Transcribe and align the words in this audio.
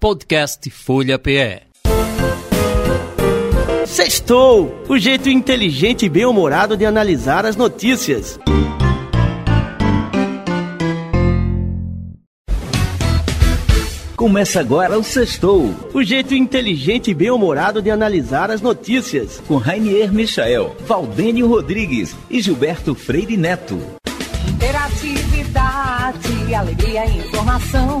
Podcast 0.00 0.70
Folha 0.70 1.18
PE. 1.18 1.62
Sextou! 3.84 4.84
O 4.88 4.96
jeito 4.96 5.28
inteligente 5.28 6.06
e 6.06 6.08
bem-humorado 6.08 6.76
de 6.76 6.86
analisar 6.86 7.44
as 7.44 7.56
notícias. 7.56 8.38
Começa 14.14 14.60
agora 14.60 14.96
o 14.96 15.02
Sextou. 15.02 15.74
O 15.92 16.04
jeito 16.04 16.32
inteligente 16.32 17.10
e 17.10 17.14
bem-humorado 17.14 17.82
de 17.82 17.90
analisar 17.90 18.52
as 18.52 18.60
notícias. 18.60 19.42
Com 19.48 19.56
Rainier 19.56 20.12
Michael, 20.12 20.76
Valdênio 20.86 21.48
Rodrigues 21.48 22.14
e 22.30 22.40
Gilberto 22.40 22.94
Freire 22.94 23.36
Neto. 23.36 23.80
Interatividade, 24.48 26.54
alegria 26.54 27.04
e 27.04 27.18
informação. 27.18 28.00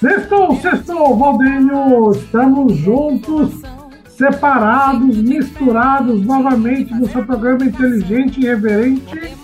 Sextou, 0.00 0.56
sextou, 0.56 1.18
Valdênio! 1.18 2.10
Estamos 2.12 2.74
juntos, 2.78 3.60
separados, 4.08 5.16
misturados 5.18 6.24
novamente 6.24 6.94
no 6.94 7.06
seu 7.08 7.24
programa 7.24 7.64
inteligente 7.64 8.40
e 8.40 8.44
irreverente 8.44 9.36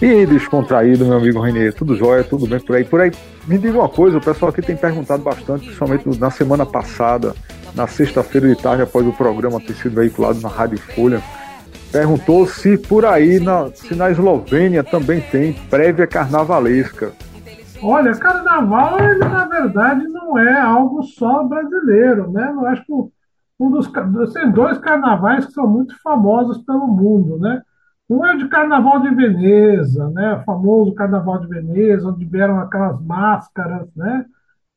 e 0.00 0.26
descontraído, 0.26 1.04
meu 1.04 1.18
amigo 1.18 1.40
Renê, 1.40 1.72
tudo 1.72 1.96
jóia, 1.96 2.24
tudo 2.24 2.46
bem 2.46 2.60
por 2.60 2.76
aí. 2.76 2.84
Por 2.84 3.00
aí, 3.00 3.10
me 3.46 3.58
diga 3.58 3.78
uma 3.78 3.88
coisa, 3.88 4.16
o 4.16 4.20
pessoal 4.20 4.50
aqui 4.50 4.62
tem 4.62 4.76
perguntado 4.76 5.22
bastante, 5.22 5.64
principalmente 5.64 6.18
na 6.18 6.30
semana 6.30 6.64
passada, 6.64 7.34
na 7.74 7.86
sexta-feira 7.86 8.48
de 8.48 8.56
tarde, 8.56 8.82
após 8.82 9.06
o 9.06 9.12
programa 9.12 9.60
ter 9.60 9.74
sido 9.74 9.96
veiculado 9.96 10.40
na 10.40 10.48
Rádio 10.48 10.78
Folha, 10.78 11.20
perguntou 11.90 12.46
se 12.46 12.78
por 12.78 13.04
aí, 13.04 13.40
na, 13.40 13.70
se 13.74 13.94
na 13.94 14.10
Eslovênia 14.10 14.84
também 14.84 15.20
tem 15.20 15.52
prévia 15.68 16.06
carnavalesca. 16.06 17.12
Olha, 17.82 18.12
carnaval, 18.18 18.98
ele, 18.98 19.20
na 19.20 19.46
verdade, 19.46 20.08
não 20.08 20.36
é 20.38 20.60
algo 20.60 21.02
só 21.02 21.44
brasileiro, 21.44 22.30
né? 22.30 22.50
Eu 22.50 22.66
acho 22.66 22.84
que 22.84 22.92
um 23.60 23.70
dos 23.70 23.90
tem 24.32 24.50
dois 24.50 24.78
carnavais 24.78 25.46
que 25.46 25.52
são 25.52 25.66
muito 25.66 25.94
famosos 26.02 26.58
pelo 26.58 26.86
mundo, 26.86 27.38
né? 27.38 27.62
Um 28.08 28.24
é 28.24 28.36
de 28.36 28.48
Carnaval 28.48 29.00
de 29.00 29.14
Veneza, 29.14 30.08
né? 30.10 30.34
o 30.34 30.44
famoso 30.44 30.94
Carnaval 30.94 31.40
de 31.40 31.48
Veneza, 31.48 32.08
onde 32.08 32.24
vieram 32.24 32.58
aquelas 32.58 32.98
máscaras. 33.02 33.86
Né? 33.94 34.24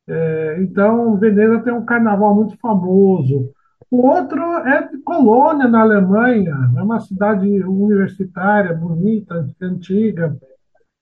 É, 0.06 0.58
então, 0.62 1.16
Veneza 1.16 1.62
tem 1.62 1.72
um 1.72 1.86
carnaval 1.86 2.36
muito 2.36 2.58
famoso. 2.58 3.50
O 3.90 4.06
outro 4.06 4.42
é 4.68 4.88
de 4.88 4.98
Colônia, 4.98 5.68
na 5.68 5.82
Alemanha, 5.82 6.56
é 6.76 6.82
uma 6.82 7.00
cidade 7.00 7.48
universitária, 7.64 8.74
bonita, 8.74 9.48
antiga. 9.62 10.36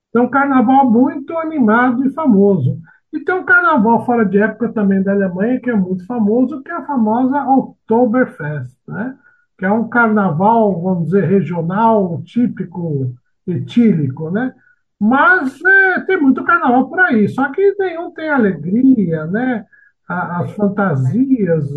Então, 0.09 0.29
carnaval 0.29 0.89
muito 0.89 1.37
animado 1.37 2.05
e 2.05 2.11
famoso. 2.11 2.79
E 3.11 3.19
tem 3.19 3.35
um 3.35 3.43
carnaval 3.43 4.05
fora 4.05 4.25
de 4.25 4.39
época 4.39 4.69
também 4.69 5.01
da 5.01 5.11
Alemanha, 5.11 5.59
que 5.59 5.69
é 5.69 5.75
muito 5.75 6.05
famoso, 6.05 6.61
que 6.61 6.71
é 6.71 6.75
a 6.75 6.85
famosa 6.85 7.43
Oktoberfest. 7.43 8.77
Né? 8.87 9.17
que 9.59 9.65
é 9.65 9.71
um 9.71 9.89
carnaval, 9.89 10.81
vamos 10.81 11.07
dizer, 11.07 11.25
regional, 11.25 12.21
típico, 12.23 13.13
etílico, 13.45 14.31
né? 14.31 14.55
Mas 14.97 15.59
é, 15.61 15.99
tem 16.01 16.19
muito 16.19 16.45
carnaval 16.45 16.87
por 16.87 16.99
aí, 17.01 17.27
só 17.27 17.51
que 17.51 17.75
nenhum 17.77 18.09
tem 18.11 18.29
alegria, 18.29 19.25
né? 19.25 19.65
As 20.07 20.51
fantasias, 20.53 21.69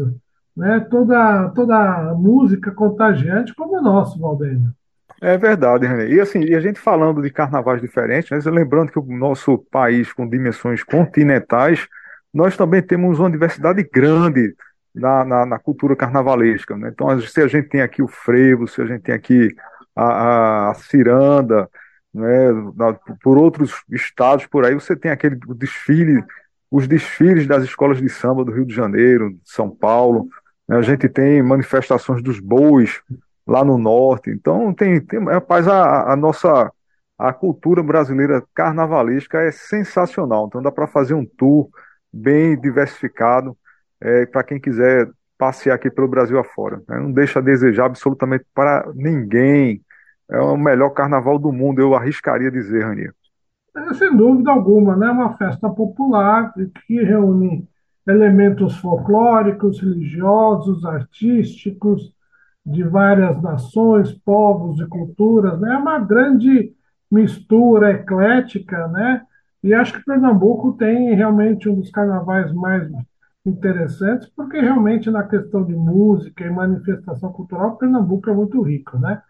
né? 0.57 0.79
Toda, 0.89 1.49
toda 1.51 1.77
a 1.77 2.15
música 2.15 2.71
contagiante 2.71 3.53
como 3.53 3.79
o 3.79 3.83
nosso, 3.83 4.19
Valdênio. 4.19 4.73
É 5.23 5.39
verdade, 5.39 5.87
René. 5.87 6.09
E 6.09 6.21
assim, 6.21 6.41
e 6.41 6.53
a 6.53 6.61
gente 6.61 6.81
falando 6.81 7.23
de 7.23 7.31
carnavais 7.31 7.81
diferentes, 7.81 8.29
né? 8.29 8.51
lembrando 8.51 8.91
que 8.91 8.99
o 8.99 9.05
nosso 9.05 9.57
país 9.57 10.13
com 10.13 10.29
dimensões 10.29 10.83
continentais, 10.83 11.87
nós 12.35 12.57
também 12.57 12.83
temos 12.83 13.21
uma 13.21 13.31
diversidade 13.31 13.85
grande 13.85 14.53
na, 14.93 15.25
na, 15.25 15.47
na, 15.47 15.59
cultura 15.61 15.95
carnavalesca. 15.95 16.77
Né? 16.77 16.91
Então, 16.93 17.21
se 17.21 17.41
a 17.41 17.47
gente 17.47 17.69
tem 17.69 17.83
aqui 17.83 18.03
o 18.03 18.09
frevo, 18.09 18.67
se 18.67 18.83
a 18.83 18.85
gente 18.85 19.03
tem 19.03 19.15
aqui 19.15 19.55
a, 19.95 20.71
a 20.71 20.75
ciranda, 20.75 21.69
né? 22.13 22.49
Por 23.23 23.39
outros 23.39 23.85
estados 23.91 24.47
por 24.47 24.67
aí, 24.67 24.75
você 24.75 24.95
tem 24.97 25.11
aquele 25.11 25.37
desfile, 25.57 26.23
os 26.71 26.87
desfiles 26.89 27.47
das 27.47 27.63
escolas 27.63 27.99
de 27.99 28.09
samba 28.09 28.45
do 28.45 28.53
Rio 28.53 28.67
de 28.67 28.75
Janeiro, 28.75 29.31
de 29.31 29.41
São 29.45 29.71
Paulo. 29.71 30.29
Né? 30.69 30.77
A 30.77 30.83
gente 30.83 31.09
tem 31.09 31.43
manifestações 31.43 32.23
dos 32.23 32.41
bois 32.41 33.01
lá 33.47 33.65
no 33.65 33.79
norte. 33.79 34.31
Então, 34.31 34.73
tem, 34.73 35.01
tem 35.01 35.25
rapaz, 35.25 35.67
a, 35.69 36.13
a 36.13 36.17
nossa 36.17 36.71
a 37.19 37.33
cultura 37.33 37.83
brasileira 37.83 38.43
carnavalesca 38.53 39.41
é 39.41 39.53
sensacional. 39.53 40.47
Então, 40.47 40.63
dá 40.63 40.73
para 40.73 40.89
fazer 40.89 41.15
um 41.15 41.25
tour 41.25 41.69
bem 42.13 42.59
diversificado 42.61 43.57
é, 44.01 44.27
para 44.27 44.43
quem 44.43 44.61
quiser 44.61 45.09
passear 45.39 45.75
aqui 45.75 45.91
pelo 45.91 46.09
Brasil 46.09 46.39
afora. 46.39 46.83
Né? 46.89 46.99
Não 46.99 47.13
deixa 47.13 47.39
a 47.39 47.43
desejar 47.43 47.87
absolutamente 47.87 48.45
para 48.55 48.91
ninguém. 48.95 49.81
É 50.31 50.41
o 50.41 50.57
melhor 50.57 50.91
carnaval 50.91 51.39
do 51.39 51.53
mundo, 51.53 51.81
eu 51.81 51.95
arriscaria 51.95 52.51
dizer, 52.51 52.85
Rania. 52.85 53.15
É, 53.77 53.95
sem 53.95 54.17
dúvida 54.17 54.51
alguma, 54.51 54.97
né? 54.97 55.09
uma 55.09 55.37
festa 55.37 55.69
popular 55.71 56.53
que 56.87 57.03
reúne 57.03 57.69
elementos 58.07 58.77
folclóricos, 58.79 59.81
religiosos, 59.81 60.85
artísticos, 60.85 62.13
de 62.65 62.83
várias 62.85 63.41
nações, 63.43 64.13
povos 64.13 64.81
e 64.81 64.87
culturas. 64.87 65.61
Né? 65.61 65.75
É 65.75 65.77
uma 65.77 65.99
grande 65.99 66.73
mistura 67.11 67.93
eclética, 67.93 68.89
né? 68.89 69.23
E 69.63 69.75
acho 69.75 69.93
que 69.93 70.05
Pernambuco 70.05 70.73
tem 70.73 71.15
realmente 71.15 71.69
um 71.69 71.75
dos 71.77 71.91
carnavais 71.91 72.53
mais 72.53 72.91
interessantes, 73.45 74.29
porque 74.35 74.59
realmente 74.61 75.11
na 75.11 75.23
questão 75.25 75.65
de 75.65 75.75
música 75.75 76.45
e 76.45 76.51
manifestação 76.51 77.33
cultural, 77.33 77.77
Pernambuco 77.77 78.31
é 78.31 78.35
muito 78.35 78.61
rico, 78.63 78.99
né? 78.99 79.23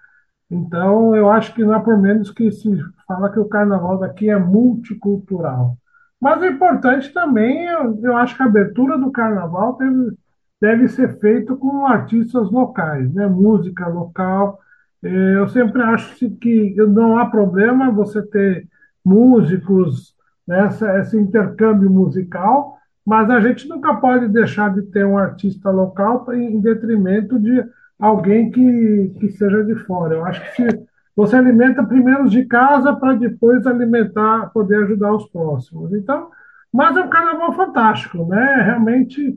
Então, 0.51 1.17
eu 1.17 1.31
acho 1.31 1.55
que 1.55 1.65
não 1.65 1.75
é 1.75 1.81
por 1.81 1.99
menos 1.99 2.31
que 2.31 2.51
se 2.53 2.71
fala 3.07 3.33
que 3.33 3.39
o 3.39 3.49
carnaval 3.49 3.99
daqui 3.99 4.29
é 4.29 4.39
multicultural. 4.39 5.77
Mas 6.21 6.43
é 6.43 6.49
importante 6.49 7.13
também, 7.13 7.65
eu, 7.65 7.99
eu 8.03 8.17
acho 8.17 8.37
que 8.37 8.43
a 8.43 8.47
abertura 8.47 8.99
do 8.99 9.11
carnaval 9.11 9.77
deve, 9.79 10.17
deve 10.63 10.87
ser 10.87 11.19
feita 11.19 11.57
com 11.57 11.85
artistas 11.89 12.49
locais, 12.49 13.13
né? 13.13 13.27
música 13.27 13.89
local. 13.89 14.61
É, 15.03 15.35
eu 15.35 15.49
sempre 15.49 15.83
acho 15.83 16.31
que 16.37 16.77
não 16.77 17.19
há 17.19 17.27
problema 17.27 17.91
você 17.91 18.23
ter 18.23 18.69
músicos, 19.05 20.15
né? 20.47 20.69
esse 21.01 21.19
intercâmbio 21.19 21.91
musical, 21.91 22.79
mas 23.05 23.29
a 23.29 23.41
gente 23.41 23.69
nunca 23.69 23.97
pode 23.97 24.29
deixar 24.29 24.73
de 24.73 24.83
ter 24.83 25.05
um 25.05 25.19
artista 25.19 25.69
local 25.69 26.33
em 26.33 26.61
detrimento 26.61 27.41
de 27.41 27.65
alguém 27.99 28.49
que, 28.53 29.13
que 29.19 29.31
seja 29.31 29.65
de 29.65 29.75
fora. 29.75 30.15
Eu 30.15 30.25
acho 30.25 30.41
que 30.45 30.63
se 30.71 30.87
você 31.17 31.35
alimenta 31.35 31.83
primeiro 31.83 32.29
de 32.29 32.45
casa 32.45 32.95
para 32.95 33.15
depois 33.15 33.67
alimentar, 33.67 34.53
poder 34.55 34.85
ajudar 34.85 35.13
os 35.13 35.29
próximos. 35.29 35.93
Então, 35.93 36.31
mas 36.73 36.97
é 36.97 37.01
um 37.01 37.11
carnaval 37.11 37.53
fantástico, 37.53 38.25
né? 38.27 38.63
Realmente 38.65 39.37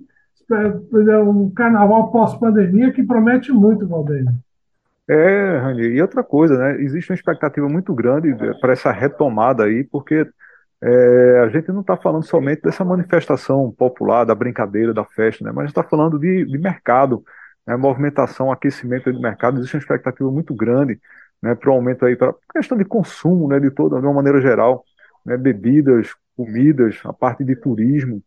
um 1.24 1.50
carnaval 1.50 2.12
pós-pandemia 2.12 2.92
que 2.92 3.04
promete 3.04 3.52
muito, 3.52 3.88
Valdênio. 3.88 4.34
É, 5.08 5.58
Rani, 5.58 5.84
e 5.84 6.02
outra 6.02 6.24
coisa, 6.24 6.58
né? 6.58 6.82
Existe 6.82 7.12
uma 7.12 7.16
expectativa 7.16 7.68
muito 7.70 7.94
grande 7.94 8.36
para 8.60 8.74
essa 8.74 8.92
retomada 8.92 9.66
aí, 9.66 9.84
porque 9.84 10.28
é, 10.82 11.40
a 11.44 11.50
gente 11.50 11.72
não 11.72 11.82
está 11.82 11.96
falando 11.96 12.24
somente 12.24 12.62
dessa 12.62 12.84
manifestação 12.84 13.72
popular, 13.72 14.26
da 14.26 14.36
brincadeira, 14.36 14.94
da 14.94 15.06
festa, 15.06 15.44
né? 15.44 15.52
mas 15.54 15.70
está 15.70 15.84
falando 15.84 16.20
de, 16.20 16.46
de 16.46 16.58
mercado, 16.58 17.24
né? 17.66 17.76
movimentação, 17.76 18.52
aquecimento 18.52 19.12
do 19.12 19.22
mercado. 19.22 19.58
Existe 19.58 19.76
uma 19.76 19.82
expectativa 19.82 20.30
muito 20.32 20.54
grande 20.54 21.00
né, 21.42 21.56
para 21.56 21.70
o 21.70 21.74
aumento 21.74 22.06
aí, 22.06 22.16
para 22.16 22.34
questão 22.54 22.78
de 22.78 22.86
consumo, 22.86 23.48
né, 23.48 23.60
de 23.60 23.70
toda, 23.70 24.00
de 24.00 24.06
uma 24.06 24.14
maneira 24.14 24.42
geral, 24.42 24.84
né, 25.26 25.38
bebidas, 25.38 26.14
comidas, 26.36 27.00
a 27.04 27.14
parte 27.14 27.44
de 27.44 27.56
turismo, 27.56 28.22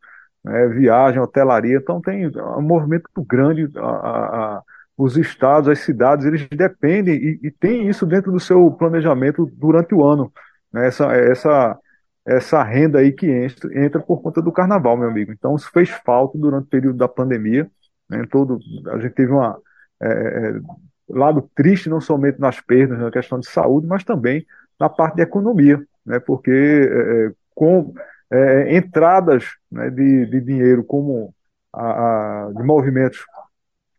né, 0.49 0.67
viagem, 0.69 1.21
hotelaria. 1.21 1.77
Então 1.77 2.01
tem 2.01 2.27
um 2.27 2.63
movimento 2.63 3.09
grande. 3.27 3.69
A, 3.77 3.83
a, 3.83 4.63
os 4.97 5.17
estados, 5.17 5.69
as 5.69 5.79
cidades, 5.81 6.27
eles 6.27 6.49
dependem 6.49 7.15
e, 7.15 7.41
e 7.45 7.51
tem 7.53 7.89
isso 7.89 8.05
dentro 8.05 8.33
do 8.33 8.41
seu 8.41 8.69
planejamento 8.73 9.47
durante 9.55 9.95
o 9.95 10.05
ano. 10.05 10.33
Né, 10.73 10.87
essa, 10.89 11.13
essa 11.13 11.79
essa 12.27 12.63
renda 12.63 12.99
aí 12.99 13.11
que 13.11 13.27
entra, 13.27 13.85
entra 13.87 14.01
por 14.01 14.21
conta 14.21 14.43
do 14.43 14.53
carnaval, 14.53 14.99
meu 14.99 15.09
amigo. 15.09 15.33
Então, 15.33 15.57
isso 15.57 15.71
fez 15.73 15.89
falta 15.89 16.37
durante 16.37 16.65
o 16.67 16.69
período 16.69 16.99
da 16.99 17.09
pandemia. 17.09 17.71
né, 18.09 18.23
todo, 18.31 18.59
a 18.89 18.99
gente 18.99 19.15
teve 19.15 19.33
uma 19.33 19.59
é, 20.01 20.09
é, 20.09 20.61
lado 21.09 21.49
triste 21.55 21.89
não 21.89 22.01
somente 22.01 22.39
nas 22.39 22.61
perdas, 22.61 22.99
na 22.99 23.11
questão 23.11 23.41
de 23.41 23.49
saúde, 23.49 23.87
mas 23.87 24.05
também 24.05 24.47
na 24.79 24.89
parte 24.91 25.17
de 25.17 25.23
economia, 25.23 25.83
né, 26.05 26.21
porque 26.21 26.51
é, 26.51 27.27
é 27.27 27.33
com 27.55 27.95
é, 28.31 28.77
entradas 28.77 29.45
né, 29.71 29.91
de, 29.91 30.27
de, 30.27 30.41
dinheiro 30.41 30.85
como 30.85 31.35
a, 31.73 32.47
a, 32.47 32.53
de 32.53 32.63
movimentos 32.63 33.25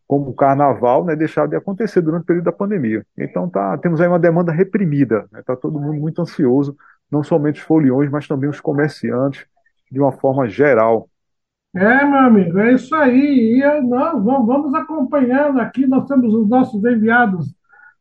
como 0.07 0.31
o 0.31 0.33
carnaval, 0.33 1.05
né, 1.05 1.15
deixaram 1.15 1.47
de 1.47 1.55
acontecer 1.55 2.01
durante 2.01 2.23
o 2.23 2.25
período 2.25 2.45
da 2.45 2.51
pandemia. 2.51 3.05
Então 3.15 3.47
tá, 3.47 3.77
temos 3.77 4.01
aí 4.01 4.07
uma 4.07 4.17
demanda 4.17 4.51
reprimida, 4.51 5.25
está 5.25 5.37
né, 5.37 5.43
tá 5.45 5.55
todo 5.55 5.79
mundo 5.79 5.99
muito 5.99 6.21
ansioso, 6.21 6.75
não 7.11 7.23
somente 7.23 7.59
os 7.59 7.65
foliões, 7.65 8.09
mas 8.09 8.27
também 8.27 8.49
os 8.49 8.59
comerciantes, 8.59 9.45
de 9.91 9.99
uma 9.99 10.11
forma 10.11 10.47
geral. 10.49 11.07
É, 11.75 12.03
meu 12.03 12.19
amigo, 12.19 12.57
é 12.57 12.73
isso 12.73 12.95
aí. 12.95 13.61
E 13.61 13.81
nós 13.81 14.23
vamos 14.23 14.73
acompanhando 14.73 15.59
aqui, 15.59 15.85
nós 15.85 16.07
temos 16.07 16.33
os 16.33 16.49
nossos 16.49 16.83
enviados 16.83 17.53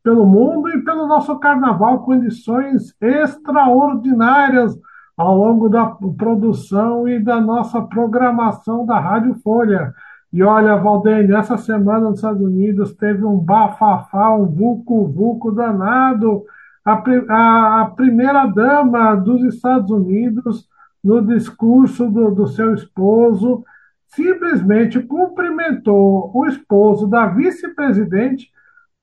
pelo 0.03 0.25
mundo 0.25 0.71
e 0.71 0.83
pelo 0.83 1.07
nosso 1.07 1.39
carnaval, 1.39 2.05
condições 2.05 2.95
extraordinárias 3.01 4.75
ao 5.19 5.37
longo 5.37 5.69
da 5.69 5.85
produção 6.17 7.09
e 7.09 7.19
da 7.19 7.41
nossa 7.41 7.83
programação 7.83 8.87
da 8.87 9.01
Rádio 9.01 9.35
Folha. 9.43 9.93
E 10.33 10.45
olha, 10.45 10.77
Valdênio, 10.77 11.37
essa 11.37 11.59
semana 11.59 12.09
nos 12.09 12.19
Estados 12.19 12.41
Unidos 12.41 12.95
teve 12.95 13.25
um 13.25 13.37
bafafá, 13.37 14.33
um 14.37 14.47
vucu-vucu 14.47 15.51
danado. 15.51 16.45
A, 16.85 17.03
a, 17.31 17.81
a 17.81 17.87
primeira-dama 17.87 19.17
dos 19.17 19.43
Estados 19.43 19.91
Unidos, 19.91 20.69
no 21.03 21.21
discurso 21.21 22.09
do, 22.09 22.31
do 22.31 22.47
seu 22.47 22.73
esposo, 22.73 23.65
simplesmente 24.07 25.01
cumprimentou 25.01 26.31
o 26.33 26.47
esposo 26.47 27.09
da 27.09 27.27
vice-presidente 27.27 28.51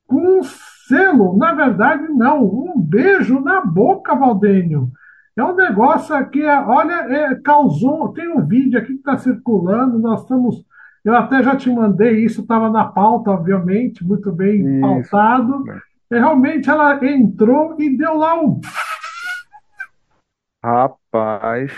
com 0.07 0.39
um 0.39 0.43
selo. 0.87 1.35
Na 1.37 1.53
verdade, 1.53 2.07
não, 2.07 2.45
um 2.45 2.79
beijo 2.79 3.41
na 3.41 3.59
boca, 3.65 4.15
Valdênio. 4.15 4.91
É 5.37 5.43
um 5.43 5.55
negócio 5.55 6.29
que, 6.29 6.45
olha, 6.45 6.93
é, 7.13 7.35
causou. 7.35 8.13
Tem 8.13 8.27
um 8.27 8.45
vídeo 8.45 8.79
aqui 8.79 8.93
que 8.93 8.99
está 8.99 9.17
circulando, 9.17 9.99
nós 9.99 10.21
estamos 10.21 10.65
eu 11.05 11.15
até 11.15 11.43
já 11.43 11.55
te 11.55 11.69
mandei, 11.69 12.25
isso 12.25 12.41
estava 12.41 12.67
na 12.67 12.83
pauta, 12.83 13.29
obviamente, 13.29 14.03
muito 14.03 14.31
bem 14.31 14.65
isso. 14.65 14.81
pautado. 14.81 15.63
E 16.09 16.15
realmente 16.17 16.67
ela 16.67 16.99
entrou 17.05 17.79
e 17.79 17.95
deu 17.95 18.17
lá 18.17 18.41
um. 18.41 18.59
Rapaz. 20.63 21.71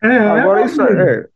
É, 0.00 0.18
Agora, 0.18 0.64
isso 0.64 0.80
é. 0.80 1.26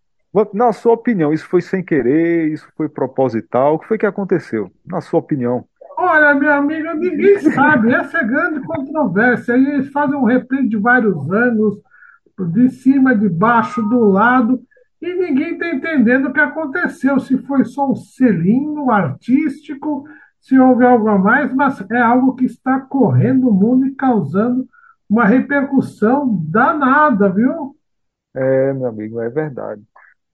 Na 0.55 0.73
sua 0.73 0.93
opinião, 0.93 1.33
isso 1.33 1.49
foi 1.49 1.61
sem 1.61 1.83
querer? 1.83 2.53
Isso 2.53 2.69
foi 2.77 2.89
proposital? 2.89 3.75
O 3.75 3.79
que 3.81 3.89
foi 3.89 3.99
que 3.99 4.07
aconteceu? 4.07 4.71
Na 4.87 5.01
sua 5.01 5.19
opinião. 5.19 5.67
Olha, 5.97 6.35
minha 6.35 6.57
amiga, 6.57 6.95
ninguém 6.95 7.39
sabe. 7.39 7.93
Essa 7.93 8.19
é 8.19 8.25
grande 8.25 8.61
controvérsia. 8.61 9.55
Aí 9.55 9.67
eles 9.67 9.91
fazem 9.91 10.17
um 10.17 10.25
replay 10.25 10.67
de 10.67 10.77
vários 10.77 11.31
anos, 11.31 11.77
de 12.53 12.71
cima, 12.71 13.15
de 13.15 13.29
baixo, 13.29 13.83
do 13.83 14.11
lado 14.11 14.61
e 15.03 15.15
ninguém 15.15 15.55
está 15.55 15.69
entendendo 15.69 16.29
o 16.29 16.33
que 16.33 16.39
aconteceu, 16.39 17.19
se 17.19 17.37
foi 17.39 17.65
só 17.65 17.91
um 17.91 17.97
selinho 17.97 18.89
artístico, 18.89 20.05
se 20.41 20.57
houve 20.57 20.87
algo 20.87 21.09
a 21.09 21.19
mais, 21.19 21.53
mas 21.53 21.85
é 21.91 21.99
algo 21.99 22.37
que 22.37 22.45
está 22.45 22.79
correndo 22.79 23.49
o 23.49 23.53
mundo 23.53 23.85
e 23.85 23.97
causando 23.97 24.65
uma 25.11 25.25
repercussão 25.25 26.41
danada, 26.49 27.29
viu? 27.29 27.77
É, 28.33 28.73
meu 28.73 28.87
amigo, 28.87 29.21
é 29.21 29.29
verdade. 29.29 29.83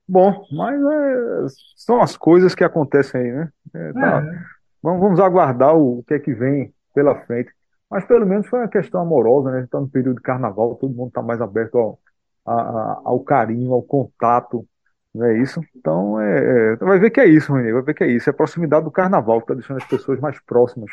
Bom, 0.07 0.47
mas 0.53 0.79
é, 0.79 1.47
são 1.75 2.03
as 2.03 2.15
coisas 2.15 2.55
que 2.55 2.63
acontecem 2.63 3.23
aí, 3.23 3.33
né? 3.33 3.49
É, 3.75 3.93
tá. 3.95 4.23
é. 4.23 4.58
Vamos, 4.83 5.01
vamos, 5.01 5.21
aguardar 5.21 5.75
o, 5.75 5.99
o, 5.99 6.03
que 6.05 6.15
é 6.15 6.19
que 6.19 6.33
vem 6.33 6.73
pela 6.95 7.15
frente. 7.23 7.53
Mas 7.91 8.05
pelo 8.05 8.27
menos 8.27 8.47
foi 8.47 8.61
uma 8.61 8.69
questão 8.69 9.01
amorosa, 9.01 9.51
né? 9.51 9.57
A 9.57 9.61
gente 9.61 9.69
está 9.69 9.81
no 9.81 9.89
período 9.89 10.17
de 10.17 10.23
carnaval, 10.23 10.75
todo 10.77 10.95
mundo 10.95 11.09
está 11.09 11.23
mais 11.23 11.41
aberto 11.41 11.79
ao, 11.79 11.99
a, 12.47 13.01
ao 13.05 13.21
carinho, 13.21 13.73
ao 13.73 13.83
contato, 13.83 14.67
não 15.15 15.27
é 15.27 15.39
isso? 15.39 15.61
Então, 15.75 16.21
é, 16.21 16.73
é, 16.73 16.77
vai 16.77 16.99
ver 16.99 17.11
que 17.11 17.21
é 17.21 17.27
isso, 17.27 17.53
Rony, 17.53 17.73
vai 17.73 17.83
ver 17.83 17.95
que 17.95 18.05
é 18.05 18.09
isso. 18.09 18.29
É 18.29 18.33
a 18.33 18.37
proximidade 18.37 18.85
do 18.85 18.91
carnaval 18.91 19.39
que 19.39 19.45
está 19.45 19.55
deixando 19.55 19.79
as 19.79 19.85
pessoas 19.85 20.21
mais 20.21 20.39
próximas. 20.41 20.91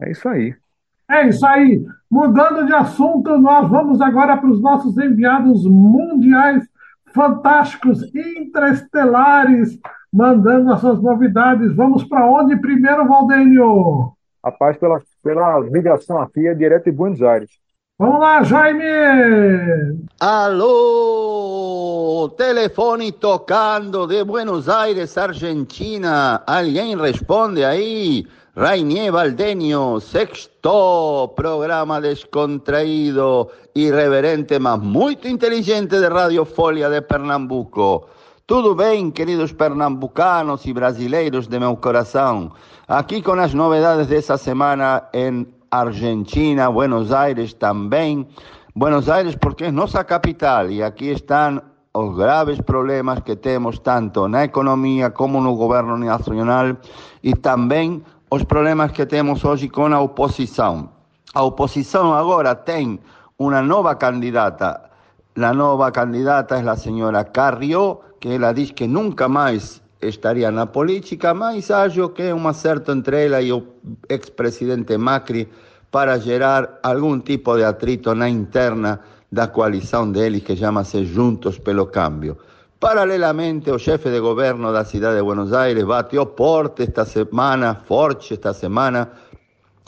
É 0.00 0.10
isso 0.10 0.28
aí. 0.28 0.54
É 1.10 1.28
isso 1.28 1.44
aí. 1.46 1.84
Mudando 2.10 2.66
de 2.66 2.72
assunto, 2.72 3.36
nós 3.38 3.68
vamos 3.68 4.00
agora 4.00 4.36
para 4.36 4.50
os 4.50 4.60
nossos 4.60 4.96
enviados 4.98 5.64
mundiais 5.64 6.66
fantásticos, 7.16 8.14
interestelares, 8.14 9.76
mandando 10.12 10.72
as 10.72 10.80
suas 10.80 11.02
novidades. 11.02 11.74
Vamos 11.74 12.04
para 12.04 12.24
onde 12.26 12.54
primeiro, 12.56 13.08
Valdênio? 13.08 14.12
Rapaz, 14.44 14.76
pela, 14.76 15.00
pela 15.24 15.58
ligação 15.60 16.20
aqui 16.20 16.46
é 16.46 16.54
direto 16.54 16.84
de 16.84 16.92
Buenos 16.92 17.22
Aires. 17.22 17.50
Vamos 17.98 18.20
lá, 18.20 18.42
Jaime! 18.42 18.84
Alô! 20.20 21.56
Telefone 22.36 23.10
tocando 23.10 24.06
de 24.06 24.22
Buenos 24.22 24.68
Aires, 24.68 25.16
Argentina. 25.16 26.42
¿Alguien 26.46 26.98
responde 26.98 27.64
ahí? 27.64 28.26
Rainier 28.58 29.12
Valdenio, 29.12 30.00
sexto 30.00 31.34
programa 31.36 32.00
descontraído, 32.00 33.50
irreverente, 33.74 34.58
mas 34.58 34.80
muito 34.80 35.28
inteligente 35.28 36.00
de 36.00 36.08
Radio 36.08 36.46
Folia 36.46 36.88
de 36.88 37.02
Pernambuco. 37.02 38.06
Tudo 38.46 38.74
bem, 38.74 39.10
queridos 39.10 39.52
pernambucanos 39.52 40.64
e 40.64 40.72
brasileiros 40.72 41.48
de 41.48 41.60
meu 41.60 41.76
coração? 41.76 42.50
Aqui 42.88 43.20
com 43.20 43.32
as 43.32 43.52
novidades 43.52 44.06
dessa 44.06 44.38
semana 44.38 45.06
em 45.12 45.46
Argentina, 45.70 46.70
Buenos 46.70 47.12
Aires 47.12 47.52
también. 47.52 48.26
Buenos 48.74 49.10
Aires 49.10 49.36
porque 49.36 49.66
es 49.66 49.72
nuestra 49.74 50.04
capital 50.04 50.70
y 50.70 50.80
aquí 50.80 51.10
están 51.10 51.62
los 51.94 52.16
graves 52.16 52.62
problemas 52.62 53.22
que 53.22 53.36
tenemos 53.36 53.82
tanto 53.82 54.28
la 54.28 54.44
economía 54.44 55.12
como 55.12 55.40
no 55.40 55.52
gobierno 55.52 55.96
nacional 55.98 56.78
y 57.22 57.32
también 57.34 58.04
los 58.30 58.44
problemas 58.44 58.92
que 58.92 59.06
tenemos 59.06 59.44
hoy 59.44 59.68
con 59.68 59.92
la 59.92 60.00
oposición. 60.00 60.90
La 61.34 61.42
oposición 61.42 62.06
ahora 62.06 62.64
tiene 62.64 63.00
una 63.36 63.62
nueva 63.62 63.98
candidata. 63.98 64.90
La 65.34 65.52
nueva 65.52 65.92
candidata 65.92 66.58
es 66.58 66.64
la 66.64 66.76
señora 66.76 67.24
Carrió, 67.30 68.00
que 68.20 68.34
ella 68.34 68.52
dice 68.52 68.74
que 68.74 68.88
nunca 68.88 69.28
más 69.28 69.82
estaría 70.00 70.48
en 70.48 70.56
la 70.56 70.72
política, 70.72 71.34
mas 71.34 71.70
acho 71.70 72.12
que 72.14 72.28
é 72.28 72.34
un 72.34 72.46
acerto 72.46 72.92
entre 72.92 73.26
ella 73.26 73.40
y 73.40 73.50
el 73.50 73.64
expresidente 74.08 74.98
Macri 74.98 75.48
para 75.90 76.18
gerar 76.20 76.80
algún 76.82 77.22
tipo 77.22 77.56
de 77.56 77.64
atrito 77.64 78.14
na 78.14 78.28
interna 78.28 79.00
da 79.30 79.52
coalición 79.52 80.12
de 80.12 80.26
él 80.26 80.44
que 80.44 80.56
llama-se 80.56 81.06
Juntos 81.06 81.58
pelo 81.58 81.90
Cambio. 81.90 82.38
Paralelamente, 82.78 83.70
el 83.70 83.80
jefe 83.80 84.10
de 84.10 84.20
gobierno 84.20 84.70
da 84.70 84.84
ciudad 84.84 85.14
de 85.14 85.22
Buenos 85.22 85.50
Aires 85.54 85.86
bateó 85.86 86.36
porte 86.36 86.82
esta 86.82 87.06
semana, 87.06 87.74
forte 87.74 88.34
esta 88.34 88.52
semana, 88.52 89.10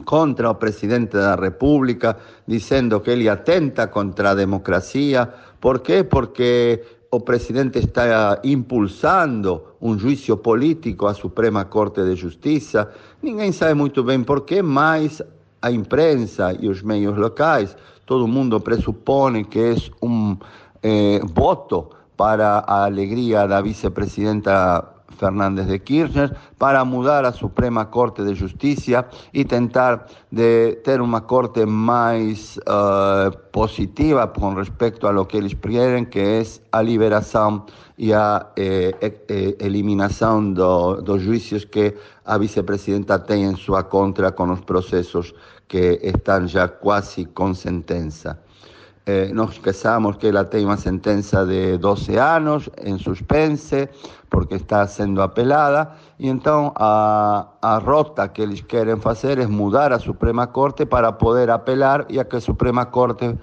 contra 0.07 0.49
el 0.49 0.57
presidente 0.57 1.19
de 1.19 1.25
la 1.25 1.37
República, 1.37 2.17
diciendo 2.47 3.03
que 3.03 3.13
él 3.13 3.29
atenta 3.29 3.91
contra 3.91 4.31
la 4.31 4.35
democracia. 4.35 5.31
¿Por 5.61 5.83
qué? 5.83 6.03
Porque 6.03 6.83
el 7.13 7.23
presidente 7.25 7.79
está 7.79 8.41
impulsando 8.43 9.77
un 9.81 10.01
juicio 10.01 10.41
político 10.41 11.09
a 11.09 11.15
Suprema 11.15 11.69
Corte 11.69 12.03
de 12.05 12.17
Justicia. 12.17 12.89
Ninguém 13.21 13.53
sabe 13.53 13.75
muito 13.75 14.03
bem 14.03 14.25
por 14.25 14.47
qué, 14.47 14.63
mas 14.63 15.23
a 15.61 15.71
imprensa 15.71 16.55
e 16.59 16.67
os 16.69 16.83
meios 16.83 17.19
locais, 17.19 17.77
todo 18.07 18.27
mundo 18.27 18.59
pressupõe 18.61 19.45
que 19.45 19.59
é 19.59 19.77
um 20.01 20.39
eh, 20.83 21.21
voto 21.35 21.98
para 22.19 22.65
a 22.67 22.85
alegria 22.85 23.47
da 23.47 23.63
vice-presidenta 23.63 24.85
Fernández 25.19 25.67
de 25.67 25.79
Kirchner 25.79 26.37
para 26.59 26.85
mudar 26.85 27.25
a 27.25 27.33
Suprema 27.33 27.87
Corte 27.87 28.23
de 28.25 28.35
Justiça 28.35 29.07
e 29.33 29.45
tentar 29.45 30.07
de 30.31 30.77
ter 30.85 31.01
uma 31.01 31.21
corte 31.21 31.65
mais 31.65 32.59
uh, 32.59 33.31
positiva 33.53 34.27
com 34.27 34.55
respeito 34.55 35.07
a 35.07 35.11
lo 35.11 35.27
que 35.27 35.37
eles 35.37 35.55
querem, 35.55 36.05
que 36.05 36.19
é 36.19 36.43
a 36.73 36.83
liberação 36.83 37.65
e 37.97 38.13
a 38.13 38.47
eh, 38.57 38.95
eh, 39.01 39.57
eliminação 39.59 40.53
do, 40.53 41.01
dos 41.03 41.21
juízos 41.21 41.65
que 41.65 41.97
a 42.25 42.39
vice-presidenta 42.39 43.19
tem 43.19 43.45
em 43.45 43.57
sua 43.57 43.83
contra 43.83 44.31
com 44.31 44.53
os 44.53 44.61
processos 44.61 45.35
que 45.67 45.99
estão 46.03 46.47
já 46.47 46.69
quase 46.69 47.25
com 47.25 47.53
sentença. 47.55 48.39
Eh, 49.11 49.33
nos 49.33 49.57
que 49.57 50.27
ela 50.27 50.45
tem 50.45 50.67
uma 50.67 50.77
sentença 50.77 51.47
de 51.47 51.79
12 51.79 52.19
anos 52.19 52.69
em 52.85 52.99
suspense, 52.99 53.89
porque 54.29 54.57
está 54.57 54.87
sendo 54.87 55.23
apelada, 55.23 55.93
e 56.19 56.29
então 56.29 56.75
a, 56.77 57.47
a 57.63 57.79
rota 57.79 58.29
que 58.29 58.43
eles 58.43 58.61
querem 58.61 59.01
fazer 59.01 59.39
é 59.39 59.47
mudar 59.47 59.95
a 59.95 59.99
Suprema 59.99 60.47
Corte 60.49 60.85
para 60.85 61.11
poder 61.11 61.49
apelar 61.49 62.05
e 62.11 62.21
a 62.21 62.25
que 62.27 62.39
Suprema 62.39 62.85
Corte 62.85 63.35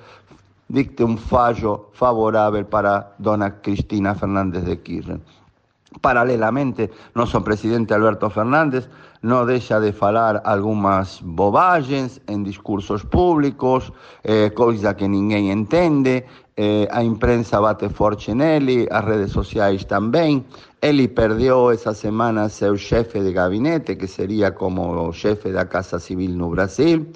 dicte 0.70 1.04
um 1.04 1.18
fallo 1.18 1.90
favorável 1.94 2.64
para 2.66 3.14
Dona 3.18 3.50
Cristina 3.50 4.14
Fernández 4.14 4.66
de 4.66 4.76
Kirchner. 4.76 5.20
Paralelamente, 6.02 6.92
nuestro 7.14 7.44
presidente 7.44 7.94
Alberto 7.94 8.30
Fernández 8.30 8.90
no 9.26 9.44
deja 9.44 9.80
de 9.80 9.92
falar 9.92 10.42
algunas 10.46 11.20
bobagens 11.24 12.22
en 12.28 12.44
discursos 12.44 13.04
públicos, 13.04 13.92
eh, 14.24 14.52
que 14.96 15.08
ninguém 15.08 15.50
entende, 15.50 16.24
eh, 16.56 16.88
a 16.92 17.04
imprensa 17.04 17.60
bate 17.60 17.90
forte 17.90 18.36
nele, 18.36 18.88
as 18.92 19.04
redes 19.04 19.32
sociais 19.32 19.86
também. 19.86 20.46
Ele 20.80 21.08
perdeu 21.08 21.72
essa 21.72 21.94
semana 21.94 22.50
seu 22.50 22.78
chefe 22.78 23.20
de 23.22 23.34
gabinete, 23.34 23.96
que 23.96 24.08
seria 24.08 24.52
como 24.52 25.12
chefe 25.12 25.52
da 25.52 25.66
Casa 25.66 25.98
Civil 25.98 26.32
no 26.38 26.50
Brasil, 26.52 27.08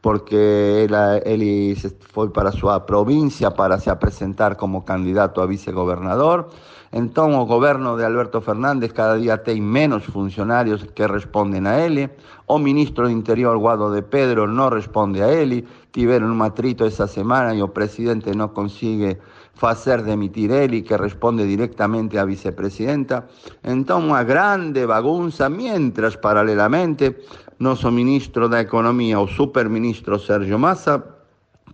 porque 0.00 0.34
ele, 0.34 0.96
ele 1.26 1.76
foi 2.00 2.30
para 2.30 2.50
sua 2.50 2.80
província 2.80 3.50
para 3.50 3.78
se 3.78 3.90
apresentar 3.90 4.56
como 4.56 4.84
candidato 4.84 5.42
a 5.42 5.46
vice-governador. 5.46 6.48
Então, 6.92 7.38
o 7.38 7.44
governo 7.44 7.96
de 7.96 8.04
Alberto 8.04 8.40
Fernández 8.40 8.92
cada 8.92 9.18
dia 9.18 9.36
tem 9.36 9.60
menos 9.60 10.04
funcionários 10.04 10.82
que 10.94 11.06
respondem 11.06 11.66
a 11.66 11.78
ele. 11.84 12.08
O 12.46 12.58
ministro 12.58 13.04
do 13.04 13.10
Interior, 13.10 13.58
Guado 13.58 13.94
de 13.94 14.02
Pedro, 14.02 14.46
não 14.46 14.70
responde 14.70 15.22
a 15.22 15.28
ele. 15.28 15.66
Tiveram 15.92 16.32
um 16.32 16.42
atrito 16.42 16.84
essa 16.84 17.06
semana 17.06 17.54
e 17.54 17.62
o 17.62 17.68
presidente 17.68 18.34
não 18.34 18.48
consegue 18.48 19.18
fazer 19.54 20.02
demitir 20.02 20.50
ele, 20.50 20.82
que 20.82 20.96
responde 20.96 21.46
diretamente 21.46 22.16
à 22.16 22.24
vicepresidenta. 22.24 23.26
Então, 23.64 23.98
uma 24.00 24.22
grande 24.22 24.86
bagunça, 24.86 25.48
mientras, 25.50 26.16
paralelamente, 26.16 27.16
nosso 27.58 27.90
ministro 27.90 28.48
da 28.48 28.60
Economia, 28.60 29.20
o 29.20 29.26
superministro 29.26 30.18
Sérgio 30.18 30.58
Massa, 30.58 31.17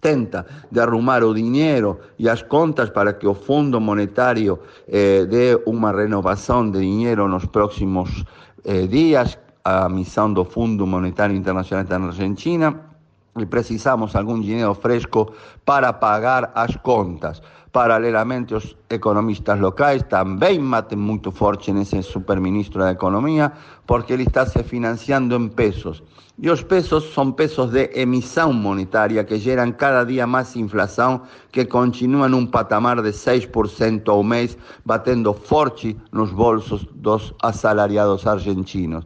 tenta 0.05 0.45
de 0.71 0.79
arrumar 0.81 1.25
o 1.25 1.33
dinheiro 1.33 1.99
e 2.19 2.29
as 2.29 2.43
contas 2.43 2.91
para 2.91 3.15
que 3.15 3.27
o 3.27 3.33
Fundo 3.33 3.81
Monetário 3.81 4.59
eh, 4.87 5.25
dê 5.25 5.59
uma 5.65 5.91
renovação 5.93 6.71
de 6.71 6.81
dinheiro 6.81 7.27
nos 7.27 7.47
próximos 7.47 8.23
eh, 8.67 8.87
dias, 8.87 9.39
a 9.65 9.89
missão 9.89 10.31
do 10.31 10.45
Fundo 10.45 10.87
Monetário 10.87 11.35
Internacional 11.35 11.85
está 11.85 11.99
na 11.99 12.09
Argentina, 12.09 12.94
e 13.39 13.47
precisamos 13.47 14.15
algum 14.15 14.41
dinheiro 14.41 14.75
fresco 14.75 15.33
para 15.65 15.93
pagar 15.93 16.53
as 16.55 16.77
contas. 16.77 17.43
Paralelamente, 17.73 18.55
os 18.55 18.77
economistas 18.89 19.59
locais 19.59 20.05
também 20.05 20.61
matem 20.61 20.97
muito 20.97 21.33
forte 21.33 21.73
nesse 21.73 22.01
superministro 22.05 22.79
da 22.79 22.93
Economia, 22.93 23.51
porque 23.85 24.13
ele 24.13 24.23
está 24.23 24.47
se 24.47 24.63
financiando 24.63 25.35
em 25.35 25.49
pesos. 25.49 26.01
E 26.39 26.49
os 26.49 26.63
pesos 26.63 27.13
são 27.13 27.33
pesos 27.33 27.71
de 27.71 27.91
emissão 27.95 28.53
monetária 28.53 29.25
que 29.25 29.39
geram 29.39 29.73
cada 29.73 30.05
dia 30.05 30.25
mais 30.25 30.55
inflação, 30.55 31.23
que 31.51 31.65
continua 31.65 32.29
num 32.29 32.47
patamar 32.47 33.03
de 33.03 33.11
6% 33.11 34.09
ao 34.09 34.23
mês, 34.23 34.57
batendo 34.85 35.35
forte 35.35 35.97
nos 36.13 36.31
bolsos 36.31 36.87
dos 36.95 37.35
assalariados 37.43 38.25
argentinos. 38.25 39.05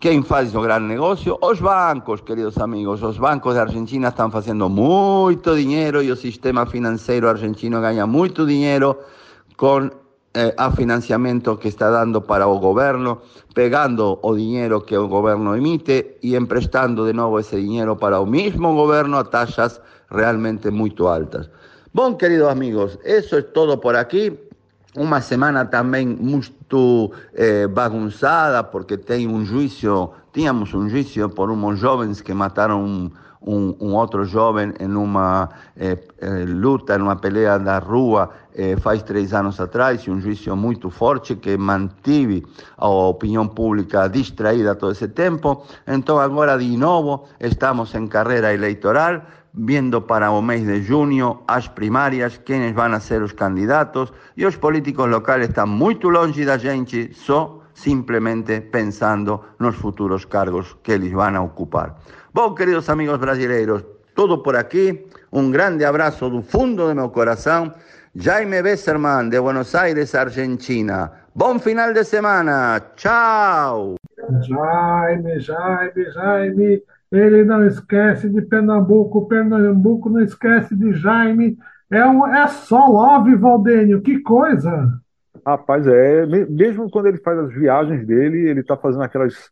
Quem 0.00 0.22
faz 0.22 0.54
o 0.54 0.60
grande 0.60 0.86
negócio? 0.86 1.36
Os 1.42 1.58
bancos, 1.60 2.20
queridos 2.20 2.56
amigos. 2.58 3.02
Os 3.02 3.18
bancos 3.18 3.56
da 3.56 3.62
Argentina 3.62 4.10
estão 4.10 4.30
fazendo 4.30 4.68
muito 4.68 5.56
dinheiro 5.56 6.00
e 6.00 6.12
o 6.12 6.14
sistema 6.14 6.64
financeiro 6.66 7.28
argentino 7.28 7.80
ganha 7.80 8.06
muito 8.06 8.46
dinheiro 8.46 8.96
com 9.56 9.90
eh, 10.34 10.54
a 10.56 10.70
financiamento 10.70 11.56
que 11.56 11.66
está 11.66 11.90
dando 11.90 12.22
para 12.22 12.46
o 12.46 12.60
governo, 12.60 13.18
pegando 13.52 14.20
o 14.22 14.36
dinheiro 14.36 14.82
que 14.82 14.96
o 14.96 15.08
governo 15.08 15.56
emite 15.56 16.18
e 16.22 16.36
emprestando 16.36 17.04
de 17.04 17.12
novo 17.12 17.40
esse 17.40 17.60
dinheiro 17.60 17.96
para 17.96 18.20
o 18.20 18.26
mesmo 18.26 18.72
governo 18.74 19.18
a 19.18 19.24
taxas 19.24 19.80
realmente 20.08 20.70
muito 20.70 21.08
altas. 21.08 21.50
Bom, 21.92 22.14
queridos 22.14 22.46
amigos, 22.46 22.96
isso 23.04 23.34
é 23.34 23.42
todo 23.42 23.76
por 23.78 23.96
aqui. 23.96 24.47
Uma 24.96 25.20
semana 25.20 25.66
também 25.66 26.06
muito 26.06 27.12
eh, 27.34 27.66
bagunçada, 27.66 28.64
porque 28.64 28.96
tem 28.96 29.28
um 29.28 29.44
juízo, 29.44 30.10
tínhamos 30.32 30.72
um 30.72 30.88
juízo 30.88 31.28
por 31.28 31.50
uns 31.50 31.78
jovens 31.78 32.22
que 32.22 32.32
mataram 32.32 32.82
um, 32.82 33.10
um, 33.42 33.76
um 33.78 33.94
outro 33.94 34.24
jovem 34.24 34.72
em 34.80 34.90
uma 34.96 35.50
eh, 35.76 35.98
eh, 36.22 36.44
luta, 36.46 36.96
em 36.96 37.02
uma 37.02 37.16
peleia 37.16 37.58
da 37.58 37.78
rua, 37.78 38.30
faz 38.80 39.02
três 39.04 39.32
anos 39.32 39.60
atrás, 39.60 40.00
e 40.02 40.10
um 40.10 40.20
juízo 40.20 40.56
muito 40.56 40.90
forte 40.90 41.36
que 41.36 41.56
mantive 41.56 42.44
a 42.76 42.88
opinião 42.88 43.46
pública 43.46 44.08
distraída 44.08 44.74
todo 44.74 44.90
esse 44.92 45.06
tempo. 45.06 45.64
Então, 45.86 46.18
agora, 46.18 46.58
de 46.58 46.76
novo, 46.76 47.28
estamos 47.38 47.94
em 47.94 48.08
carreira 48.08 48.52
eleitoral 48.52 49.22
viendo 49.54 50.02
para 50.02 50.30
o 50.30 50.40
mês 50.42 50.64
de 50.64 50.82
junho 50.82 51.42
as 51.46 51.68
primárias, 51.68 52.38
quem 52.44 52.72
vão 52.72 52.98
ser 53.00 53.22
os 53.22 53.32
candidatos, 53.32 54.12
e 54.36 54.46
os 54.46 54.56
políticos 54.56 55.08
locais 55.08 55.48
estão 55.48 55.66
muito 55.66 56.08
longe 56.08 56.44
da 56.44 56.58
gente, 56.58 57.12
só 57.14 57.62
simplesmente 57.74 58.60
pensando 58.60 59.40
nos 59.58 59.76
futuros 59.76 60.24
cargos 60.24 60.76
que 60.82 60.92
eles 60.92 61.12
vão 61.12 61.44
ocupar. 61.44 61.96
Bom, 62.32 62.54
queridos 62.54 62.88
amigos 62.88 63.18
brasileiros, 63.18 63.84
tudo 64.14 64.38
por 64.38 64.56
aqui. 64.56 65.06
Um 65.32 65.50
grande 65.50 65.84
abraço 65.84 66.28
do 66.28 66.42
fundo 66.42 66.88
do 66.88 66.94
meu 66.94 67.08
coração. 67.10 67.72
Jaime 68.14 68.62
Besserman, 68.62 69.28
de 69.28 69.40
Buenos 69.40 69.74
Aires, 69.74 70.14
Argentina. 70.14 71.12
Bom 71.34 71.58
final 71.58 71.92
de 71.92 72.02
semana. 72.02 72.80
Tchau. 72.96 73.94
Jaime, 74.42 75.38
Jaime, 75.38 76.10
Jaime. 76.12 76.82
Ele 77.10 77.44
não 77.44 77.66
esquece 77.66 78.28
de 78.28 78.42
Pernambuco, 78.42 79.26
Pernambuco 79.26 80.10
não 80.10 80.20
esquece 80.20 80.76
de 80.76 80.92
Jaime. 80.92 81.56
É, 81.90 82.04
um, 82.06 82.26
é 82.26 82.46
só 82.48 82.86
love, 82.86 83.34
Valdênio, 83.36 84.02
que 84.02 84.20
coisa! 84.20 85.00
Rapaz, 85.46 85.86
é, 85.86 86.26
mesmo 86.26 86.90
quando 86.90 87.06
ele 87.06 87.18
faz 87.18 87.38
as 87.38 87.54
viagens 87.54 88.06
dele, 88.06 88.48
ele 88.48 88.60
está 88.60 88.76
fazendo 88.76 89.02
aquelas 89.02 89.50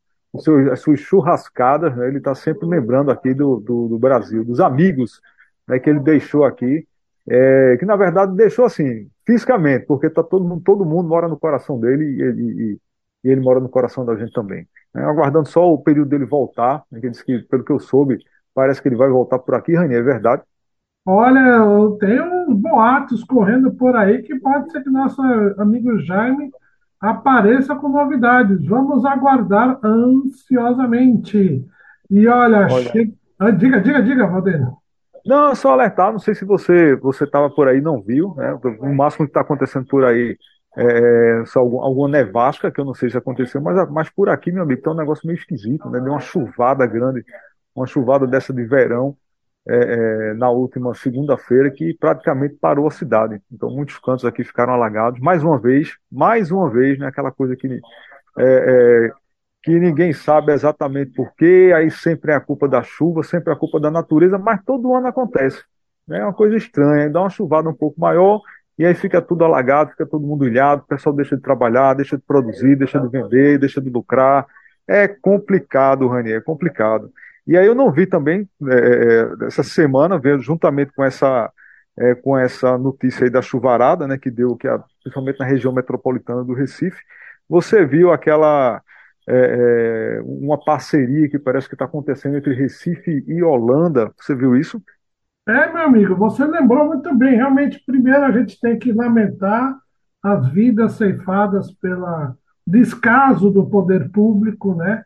as 0.71 0.81
suas 0.81 1.01
churrascadas, 1.01 1.97
né, 1.97 2.09
ele 2.09 2.19
está 2.19 2.35
sempre 2.35 2.67
lembrando 2.67 3.11
aqui 3.11 3.33
do, 3.33 3.59
do, 3.61 3.89
do, 3.89 3.99
Brasil, 3.99 4.45
dos 4.45 4.61
amigos 4.61 5.21
né, 5.67 5.79
que 5.79 5.89
ele 5.89 6.01
deixou 6.01 6.45
aqui, 6.45 6.87
é, 7.29 7.77
que 7.79 7.87
na 7.87 7.97
verdade 7.97 8.37
deixou 8.37 8.65
assim, 8.65 9.09
fisicamente, 9.27 9.87
porque 9.87 10.11
tá 10.11 10.23
todo, 10.23 10.45
mundo, 10.45 10.63
todo 10.63 10.85
mundo 10.85 11.09
mora 11.09 11.27
no 11.27 11.39
coração 11.39 11.81
dele 11.81 12.05
e, 12.05 12.23
e, 12.23 12.79
e 13.27 13.31
ele 13.31 13.41
mora 13.41 13.61
no 13.61 13.69
coração 13.69 14.05
da 14.05 14.15
gente 14.17 14.33
também 14.33 14.67
né, 14.97 15.05
aguardando 15.05 15.49
só 15.49 15.71
o 15.71 15.83
período 15.83 16.09
dele 16.09 16.25
voltar. 16.25 16.83
Né, 16.91 17.01
que 17.01 17.11
disse 17.11 17.25
que, 17.25 17.39
pelo 17.41 17.63
que 17.63 17.73
eu 17.73 17.79
soube, 17.79 18.19
parece 18.55 18.81
que 18.81 18.89
ele 18.89 18.97
vai 18.97 19.11
voltar 19.11 19.39
por 19.39 19.55
aqui, 19.55 19.75
Rani, 19.75 19.95
é 19.95 20.03
verdade? 20.03 20.43
Olha, 21.05 21.61
tenho 22.01 22.25
uns 22.25 22.57
boatos 22.57 23.23
correndo 23.23 23.73
por 23.73 23.95
aí 23.95 24.23
que 24.23 24.35
pode 24.41 24.73
ser 24.73 24.83
que 24.83 24.91
nosso 24.91 25.23
amigo 25.59 25.99
Jaime 26.01 26.51
apareça 27.01 27.77
com 27.77 27.89
novidades. 27.89 28.65
Vamos 28.67 29.05
aguardar 29.05 29.79
ansiosamente. 29.85 31.65
E 32.11 32.27
olha, 32.27 32.67
olha. 32.69 32.91
Che... 32.91 33.13
ah, 33.39 33.51
diga, 33.51 33.81
diga, 33.81 34.03
diga, 34.03 34.27
Valdeiro. 34.27 34.79
Não, 35.25 35.55
só 35.55 35.73
alertar, 35.73 36.13
não 36.13 36.21
sei 36.21 36.35
se 36.35 36.45
você 36.45 36.95
você 36.97 37.25
estava 37.25 37.51
por 37.51 37.69
aí 37.69 37.81
não 37.81 38.01
viu, 38.01 38.35
né? 38.37 38.57
O 38.81 38.95
máximo 38.95 39.27
que 39.27 39.31
está 39.31 39.41
acontecendo 39.41 39.87
por 39.87 40.05
aí 40.05 40.37
é, 40.77 41.43
algum, 41.55 41.81
alguma 41.81 42.09
nevasca, 42.09 42.71
que 42.71 42.81
eu 42.81 42.85
não 42.85 42.95
sei 42.95 43.09
se 43.09 43.17
aconteceu, 43.17 43.61
mas, 43.63 43.89
mas 43.91 44.11
por 44.11 44.29
aqui, 44.29 44.53
meu 44.53 44.63
amigo, 44.63 44.83
tá 44.83 44.91
um 44.91 44.95
negócio 44.95 45.27
meio 45.27 45.39
esquisito, 45.39 45.89
né? 45.89 46.01
Deu 46.01 46.13
uma 46.13 46.21
chuvada 46.21 46.87
grande, 46.87 47.25
uma 47.75 47.87
chuvada 47.87 48.27
dessa 48.27 48.53
de 48.53 48.63
verão 48.65 49.17
é, 49.67 49.77
é, 49.77 50.35
na 50.35 50.51
última 50.51 50.95
segunda-feira 50.95 51.71
que 51.71 51.95
praticamente 51.95 52.57
parou 52.61 52.87
a 52.87 52.91
cidade. 52.91 53.41
Então, 53.51 53.71
muitos 53.71 53.99
cantos 53.99 54.25
aqui 54.27 54.45
ficaram 54.45 54.75
alagados. 54.75 55.19
Mais 55.21 55.43
uma 55.43 55.59
vez, 55.59 55.97
mais 56.13 56.51
uma 56.51 56.71
vez, 56.71 56.99
né? 56.99 57.07
Aquela 57.07 57.33
coisa 57.33 57.57
que, 57.57 57.81
é, 58.39 58.45
é, 58.45 59.11
que 59.63 59.81
ninguém 59.81 60.13
sabe 60.13 60.53
exatamente 60.53 61.13
por 61.13 61.35
quê, 61.37 61.73
aí 61.75 61.91
sempre 61.91 62.33
é 62.33 62.35
a 62.35 62.41
culpa 62.41 62.69
da 62.69 62.83
chuva, 62.83 63.23
sempre 63.23 63.51
é 63.51 63.57
a 63.57 63.59
culpa 63.59 63.81
da 63.81 63.91
natureza, 63.91 64.39
mas 64.39 64.63
todo 64.63 64.95
ano 64.95 65.07
acontece. 65.07 65.65
Né? 66.07 66.19
É 66.19 66.23
uma 66.23 66.35
coisa 66.35 66.55
estranha, 66.55 67.11
dá 67.11 67.21
uma 67.21 67.31
chuvada 67.31 67.69
um 67.69 67.75
pouco 67.75 67.99
maior 67.99 68.41
e 68.79 68.85
aí 68.85 68.95
fica 68.95 69.23
tudo 69.23 69.45
alagado, 69.45 69.91
fica 69.91 70.07
todo 70.07 70.27
mundo 70.27 70.47
ilhado, 70.47 70.83
o 70.83 70.87
pessoal 70.87 71.15
deixa 71.15 71.37
de 71.37 71.43
trabalhar, 71.43 71.95
deixa 71.95 72.17
de 72.17 72.23
produzir, 72.23 72.77
deixa 72.77 73.01
de 73.01 73.09
vender, 73.09 73.59
deixa 73.59 73.81
de 73.81 73.89
lucrar. 73.89 74.47
É 74.87 75.09
complicado, 75.09 76.07
Rani, 76.07 76.33
é 76.33 76.41
complicado. 76.41 77.11
E 77.47 77.57
aí 77.57 77.67
eu 77.67 77.75
não 77.75 77.91
vi 77.91 78.07
também, 78.07 78.49
é, 78.69 78.75
é, 78.75 79.47
essa 79.47 79.63
semana, 79.63 80.19
vendo 80.19 80.43
juntamente 80.43 80.93
com 80.93 81.05
essa, 81.05 81.51
é, 81.97 82.15
com 82.15 82.37
essa 82.37 82.77
notícia 82.77 83.25
aí 83.25 83.31
da 83.31 83.41
chuvarada, 83.41 84.07
né, 84.07 84.19
que 84.19 84.31
deu, 84.31 84.57
que 84.57 84.69
a, 84.69 84.83
principalmente 85.03 85.39
na 85.39 85.47
região 85.47 85.73
metropolitana 85.73 86.45
do 86.45 86.53
Recife, 86.53 87.01
você 87.49 87.85
viu 87.85 88.13
aquela, 88.13 88.83
é, 89.29 90.19
é 90.19 90.23
uma 90.23 90.63
parceria 90.63 91.29
que 91.31 91.39
parece 91.39 91.69
que 91.69 91.75
está 91.75 91.85
acontecendo 91.87 92.37
entre 92.37 92.55
Recife 92.55 93.25
e 93.27 93.43
Holanda, 93.43 94.13
você 94.19 94.35
viu 94.35 94.57
isso? 94.57 94.83
É, 95.49 95.73
meu 95.73 95.83
amigo, 95.83 96.17
você 96.17 96.45
lembrou 96.45 96.87
muito 96.89 97.15
bem. 97.15 97.37
Realmente, 97.37 97.81
primeiro 97.87 98.25
a 98.25 98.33
gente 98.33 98.59
tem 98.61 98.77
que 98.77 98.93
lamentar 98.93 99.77
as 100.21 100.49
vidas 100.49 100.93
ceifadas 100.95 101.71
pelo 101.71 102.35
descaso 102.67 103.49
do 103.51 103.65
poder 103.65 104.11
público, 104.11 104.75
né, 104.75 105.05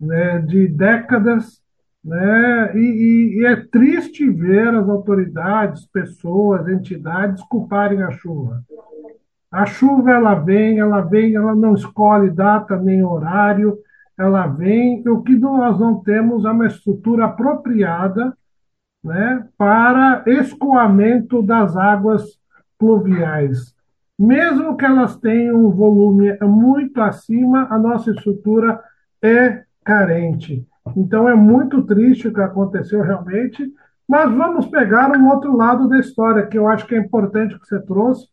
né 0.00 0.38
de 0.38 0.68
décadas, 0.68 1.60
né, 2.04 2.76
e, 2.76 2.78
e, 2.78 3.40
e 3.40 3.46
é 3.46 3.56
triste 3.56 4.30
ver 4.30 4.68
as 4.68 4.88
autoridades, 4.88 5.84
pessoas, 5.86 6.68
entidades 6.68 7.42
culparem 7.48 8.04
a 8.04 8.12
chuva. 8.12 8.62
A 9.50 9.66
chuva 9.66 10.12
ela 10.12 10.34
vem, 10.34 10.78
ela 10.78 11.00
vem, 11.00 11.34
ela 11.34 11.56
não 11.56 11.74
escolhe 11.74 12.30
data 12.30 12.76
nem 12.76 13.02
horário, 13.02 13.76
ela 14.16 14.46
vem. 14.46 15.02
O 15.08 15.20
que 15.20 15.34
nós 15.34 15.80
não 15.80 16.00
temos 16.00 16.44
é 16.44 16.50
uma 16.50 16.68
estrutura 16.68 17.24
apropriada 17.24 18.32
né, 19.02 19.46
para 19.56 20.22
escoamento 20.26 21.42
das 21.42 21.76
águas 21.76 22.38
pluviais. 22.78 23.74
Mesmo 24.18 24.76
que 24.76 24.84
elas 24.84 25.16
tenham 25.16 25.64
um 25.64 25.70
volume 25.70 26.36
muito 26.42 27.00
acima, 27.00 27.66
a 27.70 27.78
nossa 27.78 28.10
estrutura 28.10 28.80
é 29.22 29.64
carente. 29.82 30.66
Então 30.96 31.28
é 31.28 31.34
muito 31.34 31.82
triste 31.82 32.28
o 32.28 32.32
que 32.32 32.40
aconteceu 32.40 33.02
realmente, 33.02 33.72
mas 34.06 34.30
vamos 34.32 34.66
pegar 34.66 35.10
um 35.16 35.28
outro 35.28 35.56
lado 35.56 35.88
da 35.88 35.98
história, 35.98 36.46
que 36.46 36.58
eu 36.58 36.68
acho 36.68 36.86
que 36.86 36.94
é 36.94 36.98
importante 36.98 37.58
que 37.58 37.66
você 37.66 37.80
trouxe. 37.80 38.26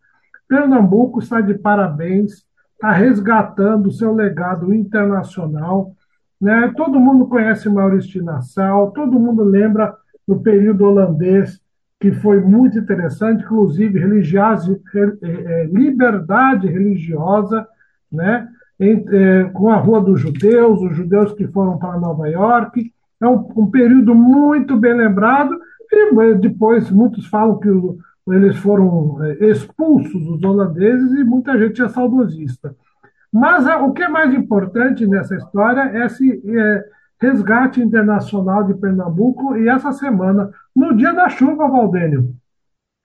Pernambuco 0.48 1.20
está 1.20 1.40
de 1.40 1.54
parabéns, 1.54 2.46
está 2.74 2.92
resgatando 2.92 3.88
o 3.88 3.92
seu 3.92 4.14
legado 4.14 4.74
internacional. 4.74 5.94
Né? 6.40 6.74
Todo 6.76 7.00
mundo 7.00 7.28
conhece 7.28 7.70
Maurício 7.70 8.24
Nassau, 8.24 8.92
todo 8.92 9.20
mundo 9.20 9.44
lembra 9.44 9.96
do 10.28 10.40
período 10.40 10.86
holandês, 10.86 11.60
que 12.00 12.12
foi 12.12 12.40
muito 12.42 12.78
interessante, 12.78 13.44
inclusive 13.44 14.00
religiosa, 14.00 14.80
é, 15.24 15.66
liberdade 15.72 16.68
religiosa, 16.68 17.66
né? 18.12 18.48
É, 18.80 19.46
com 19.54 19.72
a 19.72 19.78
Rua 19.78 20.00
dos 20.02 20.22
Judeus, 20.22 20.80
os 20.84 20.96
judeus 20.96 21.34
que 21.34 21.48
foram 21.48 21.80
para 21.80 22.00
Nova 22.00 22.30
York. 22.30 22.94
É 23.20 23.28
um, 23.28 23.48
um 23.56 23.72
período 23.72 24.14
muito 24.14 24.78
bem 24.78 24.94
lembrado, 24.94 25.58
e 25.92 26.36
depois 26.36 26.92
muitos 26.92 27.26
falam 27.26 27.58
que 27.58 27.70
eles 28.28 28.58
foram 28.58 29.18
expulsos, 29.42 30.28
os 30.28 30.44
holandeses, 30.44 31.12
e 31.14 31.24
muita 31.24 31.58
gente 31.58 31.82
é 31.82 31.88
saudosista. 31.88 32.76
Mas 33.34 33.66
o 33.82 33.94
que 33.94 34.04
é 34.04 34.10
mais 34.10 34.34
importante 34.34 35.08
nessa 35.08 35.36
história 35.36 35.82
é 35.82 36.06
esse 36.06 36.42
é, 36.46 36.86
resgate 37.20 37.82
internacional 37.82 38.64
de 38.64 38.74
Pernambuco, 38.76 39.56
e 39.58 39.68
essa 39.68 39.92
semana, 39.92 40.52
no 40.76 40.96
dia 40.96 41.14
da 41.14 41.30
chuva, 41.30 41.68
Valdênio, 41.68 42.34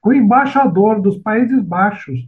o 0.05 0.13
embaixador 0.13 1.01
dos 1.01 1.17
Países 1.17 1.61
Baixos, 1.61 2.27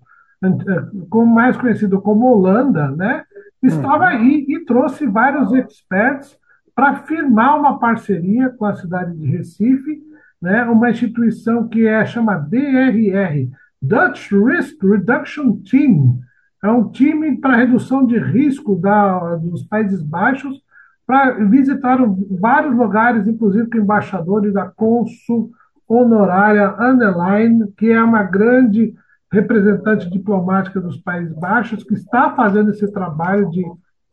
como 1.09 1.33
mais 1.33 1.57
conhecido 1.57 2.01
como 2.01 2.27
Holanda, 2.27 2.91
né, 2.91 3.23
estava 3.61 4.07
aí 4.07 4.45
e 4.47 4.63
trouxe 4.65 5.05
vários 5.05 5.51
experts 5.53 6.37
para 6.73 6.95
firmar 6.97 7.57
uma 7.57 7.79
parceria 7.79 8.49
com 8.49 8.65
a 8.65 8.75
cidade 8.75 9.15
de 9.17 9.25
Recife, 9.25 10.01
né, 10.41 10.63
uma 10.65 10.89
instituição 10.89 11.67
que 11.67 11.87
é 11.87 12.05
chama 12.05 12.37
DRR, 12.37 13.49
Dutch 13.81 14.31
Risk 14.31 14.83
Reduction 14.83 15.57
Team, 15.69 16.19
é 16.63 16.69
um 16.69 16.89
time 16.89 17.37
para 17.37 17.57
redução 17.57 18.05
de 18.05 18.17
risco 18.17 18.75
da, 18.75 19.35
dos 19.35 19.63
Países 19.63 20.01
Baixos, 20.01 20.64
para 21.05 21.31
visitar 21.45 21.99
vários 22.31 22.75
lugares, 22.75 23.27
inclusive 23.27 23.69
com 23.69 23.77
embaixadores 23.77 24.53
da 24.53 24.65
Consul 24.65 25.51
Honorária 25.87 26.75
Anneline, 26.79 27.71
que 27.77 27.91
é 27.91 28.01
uma 28.01 28.23
grande 28.23 28.93
representante 29.31 30.09
diplomática 30.09 30.79
dos 30.79 30.97
Países 30.97 31.33
Baixos, 31.33 31.83
que 31.83 31.93
está 31.93 32.31
fazendo 32.31 32.71
esse 32.71 32.91
trabalho 32.91 33.49
de 33.51 33.63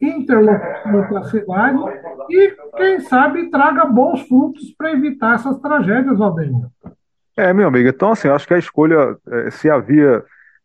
interlocução 0.01 1.05
com 1.09 1.17
a 1.17 1.25
cidade 1.25 1.79
e, 2.29 2.57
quem 2.77 3.01
sabe, 3.01 3.51
traga 3.51 3.85
bons 3.85 4.23
frutos 4.23 4.75
para 4.77 4.93
evitar 4.93 5.37
essas 5.37 5.59
tragédias, 5.61 6.19
Valdemir. 6.19 6.67
É, 7.37 7.53
meu 7.53 7.69
amigo, 7.69 7.89
então 7.89 8.11
assim, 8.13 8.29
acho 8.29 8.47
que 8.47 8.53
a 8.53 8.59
escolha, 8.59 9.17
é, 9.27 9.51
se 9.51 9.71
havia 9.71 10.23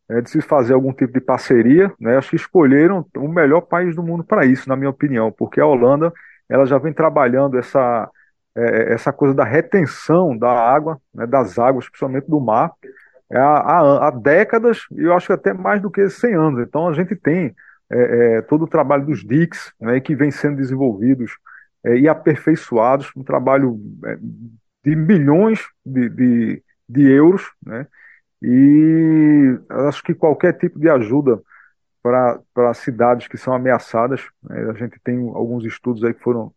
é, 0.09 0.21
de 0.21 0.29
se 0.29 0.41
fazer 0.41 0.73
algum 0.73 0.93
tipo 0.93 1.13
de 1.13 1.21
parceria, 1.21 1.91
né, 1.99 2.17
acho 2.17 2.29
que 2.29 2.35
escolheram 2.35 3.05
o 3.15 3.27
melhor 3.27 3.61
país 3.61 3.95
do 3.95 4.03
mundo 4.03 4.23
para 4.23 4.45
isso, 4.45 4.69
na 4.69 4.75
minha 4.75 4.89
opinião, 4.89 5.31
porque 5.31 5.59
a 5.59 5.65
Holanda 5.65 6.13
ela 6.49 6.65
já 6.65 6.77
vem 6.77 6.93
trabalhando 6.93 7.57
essa, 7.57 8.09
é, 8.55 8.93
essa 8.93 9.11
coisa 9.11 9.33
da 9.33 9.43
retenção 9.43 10.37
da 10.37 10.49
água, 10.49 10.99
né, 11.13 11.25
das 11.25 11.59
águas, 11.59 11.89
principalmente 11.89 12.29
do 12.29 12.39
mar, 12.39 12.71
há, 13.31 13.39
há, 13.39 14.07
há, 14.07 14.11
décadas, 14.11 14.85
e 14.91 15.03
eu 15.03 15.13
acho 15.13 15.27
que 15.27 15.33
até 15.33 15.53
mais 15.53 15.81
do 15.81 15.91
que 15.91 16.09
100 16.09 16.33
anos. 16.35 16.61
Então 16.61 16.87
a 16.87 16.93
gente 16.93 17.15
tem 17.15 17.53
é, 17.89 18.37
é, 18.37 18.41
todo 18.41 18.63
o 18.63 18.67
trabalho 18.67 19.05
dos 19.05 19.23
DICs, 19.23 19.73
né, 19.79 19.99
que 19.99 20.15
vem 20.15 20.31
sendo 20.31 20.57
desenvolvidos 20.57 21.37
é, 21.83 21.97
e 21.97 22.07
aperfeiçoados, 22.07 23.11
um 23.15 23.23
trabalho 23.23 23.79
é, 24.05 24.17
de 24.83 24.95
milhões 24.95 25.65
de, 25.85 26.09
de, 26.09 26.63
de 26.87 27.11
euros, 27.11 27.43
né, 27.65 27.87
e 28.41 29.59
acho 29.87 30.03
que 30.03 30.13
qualquer 30.13 30.53
tipo 30.53 30.79
de 30.79 30.89
ajuda 30.89 31.41
para 32.01 32.73
cidades 32.73 33.27
que 33.27 33.37
são 33.37 33.53
ameaçadas, 33.53 34.21
né, 34.43 34.69
a 34.69 34.73
gente 34.73 34.99
tem 35.03 35.17
alguns 35.33 35.65
estudos 35.65 36.03
aí 36.03 36.13
que 36.13 36.23
foram, 36.23 36.53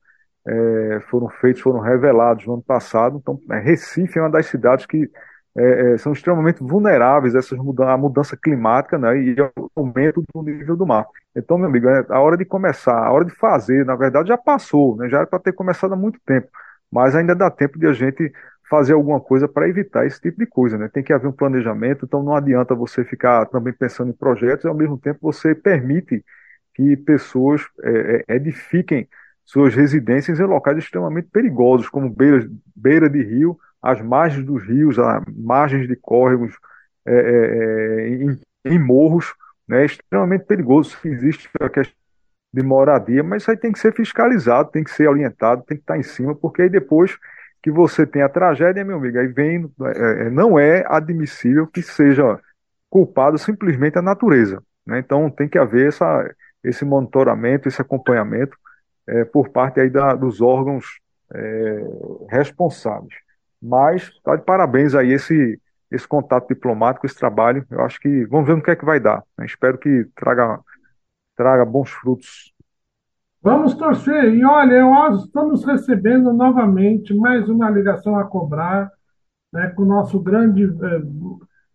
é, 0.46 1.00
foram 1.10 1.28
feitos, 1.28 1.62
foram 1.62 1.80
revelados 1.80 2.46
no 2.46 2.54
ano 2.54 2.62
passado. 2.62 3.18
Então, 3.18 3.38
é, 3.50 3.58
Recife 3.58 4.18
é 4.18 4.22
uma 4.22 4.30
das 4.30 4.46
cidades 4.46 4.86
que 4.86 5.10
é, 5.56 5.94
é 5.94 5.98
são 5.98 6.12
extremamente 6.12 6.62
vulneráveis 6.62 7.34
a, 7.34 7.40
essas 7.40 7.58
mudança, 7.58 7.90
a 7.90 7.96
mudança 7.98 8.36
climática 8.36 8.96
né, 8.98 9.18
e 9.18 9.36
ao 9.40 9.70
aumento 9.74 10.22
do 10.32 10.42
nível 10.42 10.76
do 10.76 10.86
mar. 10.86 11.06
Então, 11.34 11.58
meu 11.58 11.68
amigo, 11.68 11.88
é 11.88 12.04
a 12.08 12.20
hora 12.20 12.36
de 12.36 12.44
começar, 12.44 13.04
a 13.04 13.12
hora 13.12 13.24
de 13.24 13.34
fazer, 13.34 13.84
na 13.84 13.96
verdade 13.96 14.28
já 14.28 14.38
passou, 14.38 14.96
né, 14.96 15.08
já 15.08 15.18
era 15.18 15.26
para 15.26 15.40
ter 15.40 15.52
começado 15.52 15.94
há 15.94 15.96
muito 15.96 16.20
tempo, 16.24 16.48
mas 16.90 17.16
ainda 17.16 17.34
dá 17.34 17.50
tempo 17.50 17.78
de 17.78 17.86
a 17.86 17.92
gente 17.92 18.32
fazer 18.70 18.92
alguma 18.92 19.20
coisa 19.20 19.48
para 19.48 19.68
evitar 19.68 20.06
esse 20.06 20.20
tipo 20.20 20.38
de 20.38 20.46
coisa, 20.46 20.78
né? 20.78 20.88
Tem 20.88 21.02
que 21.02 21.12
haver 21.12 21.26
um 21.26 21.32
planejamento, 21.32 22.04
então 22.04 22.22
não 22.22 22.36
adianta 22.36 22.72
você 22.72 23.04
ficar 23.04 23.44
também 23.46 23.72
pensando 23.72 24.10
em 24.10 24.14
projetos 24.14 24.64
e 24.64 24.68
ao 24.68 24.74
mesmo 24.74 24.96
tempo 24.96 25.18
você 25.20 25.56
permite 25.56 26.24
que 26.72 26.96
pessoas 26.96 27.62
é, 27.82 28.24
é 28.28 28.36
edifiquem 28.36 29.08
suas 29.44 29.74
residências 29.74 30.38
em 30.38 30.44
locais 30.44 30.78
extremamente 30.78 31.28
perigosos, 31.32 31.88
como 31.88 32.08
beira, 32.08 33.10
de 33.10 33.22
rio, 33.24 33.58
as 33.82 34.00
margens 34.00 34.46
dos 34.46 34.62
rios, 34.62 34.96
as 35.00 35.24
margens 35.36 35.88
de 35.88 35.96
córregos, 35.96 36.56
é, 37.04 37.12
é, 37.12 38.06
é, 38.06 38.08
em, 38.08 38.40
em, 38.66 38.78
morros, 38.78 39.34
né? 39.66 39.84
Extremamente 39.84 40.44
perigoso. 40.44 40.96
Existe 41.04 41.50
a 41.60 41.68
questão 41.68 41.98
de 42.52 42.62
moradia, 42.62 43.24
mas 43.24 43.42
isso 43.42 43.50
aí 43.50 43.56
tem 43.56 43.72
que 43.72 43.80
ser 43.80 43.92
fiscalizado, 43.92 44.70
tem 44.70 44.84
que 44.84 44.90
ser 44.92 45.08
orientado, 45.08 45.64
tem 45.64 45.76
que 45.76 45.82
estar 45.82 45.98
em 45.98 46.02
cima, 46.04 46.34
porque 46.36 46.62
aí 46.62 46.68
depois 46.68 47.18
que 47.62 47.70
você 47.70 48.06
tem 48.06 48.22
a 48.22 48.28
tragédia, 48.28 48.84
meu 48.84 48.96
amigo, 48.96 49.18
aí 49.18 49.26
vem, 49.26 49.70
é, 49.82 50.26
é, 50.26 50.30
não 50.30 50.58
é 50.58 50.84
admissível 50.86 51.66
que 51.66 51.82
seja 51.82 52.38
culpado 52.88 53.38
simplesmente 53.38 53.98
a 53.98 54.02
natureza. 54.02 54.62
Né? 54.86 54.98
Então 54.98 55.30
tem 55.30 55.48
que 55.48 55.58
haver 55.58 55.88
essa, 55.88 56.34
esse 56.64 56.84
monitoramento, 56.84 57.68
esse 57.68 57.80
acompanhamento 57.80 58.56
é, 59.06 59.24
por 59.24 59.48
parte 59.50 59.80
aí 59.80 59.90
da, 59.90 60.14
dos 60.14 60.40
órgãos 60.40 61.00
é, 61.32 61.84
responsáveis. 62.28 63.14
Mas 63.62 64.04
está 64.04 64.36
de 64.36 64.42
parabéns 64.42 64.94
aí 64.94 65.12
esse, 65.12 65.60
esse 65.90 66.08
contato 66.08 66.48
diplomático, 66.48 67.06
esse 67.06 67.16
trabalho. 67.16 67.64
Eu 67.70 67.82
acho 67.82 68.00
que 68.00 68.24
vamos 68.26 68.46
ver 68.46 68.56
no 68.56 68.62
que 68.62 68.70
é 68.70 68.76
que 68.76 68.84
vai 68.84 68.98
dar. 68.98 69.22
Né? 69.36 69.44
Espero 69.44 69.76
que 69.76 70.06
traga, 70.14 70.58
traga 71.36 71.64
bons 71.64 71.90
frutos 71.90 72.52
Vamos 73.42 73.74
torcer. 73.74 74.34
E 74.34 74.44
olha, 74.44 74.82
nós 74.82 75.24
estamos 75.24 75.64
recebendo 75.64 76.32
novamente 76.32 77.14
mais 77.14 77.48
uma 77.48 77.70
ligação 77.70 78.16
a 78.16 78.24
cobrar, 78.24 78.90
né, 79.52 79.68
com 79.68 79.82
o 79.82 79.86
nosso 79.86 80.20
grande 80.20 80.64
eh, 80.64 81.02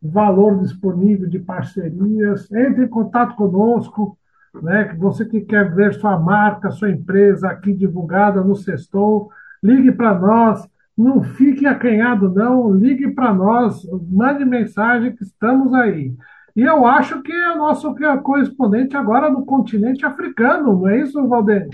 valor 0.01 0.59
disponível 0.61 1.27
de 1.27 1.39
parcerias. 1.39 2.51
Entre 2.51 2.85
em 2.85 2.87
contato 2.87 3.35
conosco, 3.35 4.15
né, 4.61 4.95
você 4.97 5.25
que 5.25 5.41
quer 5.41 5.73
ver 5.73 5.95
sua 5.95 6.19
marca, 6.19 6.69
sua 6.69 6.91
empresa 6.91 7.49
aqui 7.49 7.73
divulgada 7.73 8.41
no 8.41 8.55
Sextou, 8.55 9.29
ligue 9.63 9.91
para 9.91 10.13
nós. 10.13 10.67
Não 10.95 11.23
fique 11.23 11.65
acanhado, 11.65 12.29
não. 12.29 12.71
Ligue 12.73 13.09
para 13.11 13.33
nós, 13.33 13.81
mande 14.09 14.45
mensagem 14.45 15.15
que 15.15 15.23
estamos 15.23 15.73
aí. 15.73 16.13
E 16.55 16.61
eu 16.61 16.85
acho 16.85 17.21
que 17.21 17.33
é 17.33 17.51
o 17.51 17.57
nosso 17.57 17.93
correspondente 18.23 18.95
agora 18.95 19.29
no 19.29 19.45
continente 19.45 20.05
africano, 20.05 20.79
não 20.79 20.87
é 20.87 21.01
isso, 21.01 21.27
Valdir? 21.27 21.67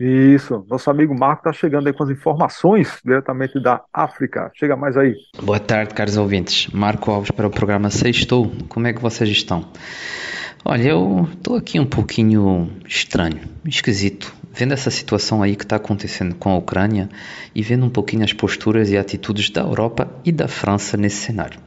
Isso, 0.00 0.64
nosso 0.68 0.90
amigo 0.90 1.14
Marco 1.16 1.48
está 1.48 1.52
chegando 1.52 1.86
aí 1.86 1.92
com 1.92 2.02
as 2.02 2.10
informações 2.10 2.98
diretamente 3.04 3.60
da 3.60 3.82
África. 3.92 4.50
Chega 4.54 4.74
mais 4.74 4.96
aí. 4.96 5.14
Boa 5.42 5.60
tarde, 5.60 5.94
caros 5.94 6.16
ouvintes. 6.16 6.68
Marco 6.72 7.10
Alves 7.10 7.30
para 7.30 7.46
o 7.46 7.50
programa 7.50 7.90
Sextou. 7.90 8.50
Como 8.68 8.86
é 8.86 8.92
que 8.92 9.00
vocês 9.00 9.28
estão? 9.30 9.64
Olha, 10.64 10.88
eu 10.88 11.28
estou 11.30 11.56
aqui 11.56 11.78
um 11.78 11.84
pouquinho 11.84 12.70
estranho, 12.88 13.40
esquisito, 13.66 14.34
vendo 14.50 14.72
essa 14.72 14.90
situação 14.90 15.42
aí 15.42 15.54
que 15.54 15.64
está 15.64 15.76
acontecendo 15.76 16.34
com 16.34 16.48
a 16.50 16.56
Ucrânia 16.56 17.10
e 17.54 17.62
vendo 17.62 17.84
um 17.84 17.90
pouquinho 17.90 18.24
as 18.24 18.32
posturas 18.32 18.90
e 18.90 18.96
atitudes 18.96 19.50
da 19.50 19.60
Europa 19.60 20.10
e 20.24 20.32
da 20.32 20.48
França 20.48 20.96
nesse 20.96 21.16
cenário. 21.16 21.60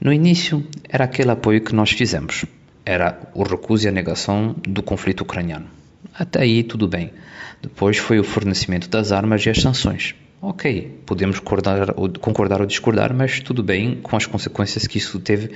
No 0.00 0.12
início, 0.12 0.64
era 0.88 1.04
aquele 1.04 1.32
apoio 1.32 1.60
que 1.60 1.74
nós 1.74 1.90
fizemos. 1.90 2.44
Era 2.84 3.30
o 3.34 3.42
recuso 3.42 3.86
e 3.86 3.88
a 3.88 3.92
negação 3.92 4.54
do 4.66 4.82
conflito 4.82 5.22
ucraniano. 5.22 5.66
Até 6.14 6.42
aí, 6.42 6.62
tudo 6.62 6.86
bem. 6.86 7.12
Depois 7.60 7.98
foi 7.98 8.20
o 8.20 8.24
fornecimento 8.24 8.88
das 8.88 9.10
armas 9.10 9.44
e 9.44 9.50
as 9.50 9.60
sanções. 9.60 10.14
Ok, 10.40 11.00
podemos 11.04 11.40
concordar 11.40 11.94
ou, 11.96 12.08
concordar 12.10 12.60
ou 12.60 12.66
discordar, 12.66 13.12
mas 13.12 13.40
tudo 13.40 13.60
bem 13.60 13.96
com 14.00 14.16
as 14.16 14.24
consequências 14.24 14.86
que 14.86 14.98
isso 14.98 15.18
teve 15.18 15.50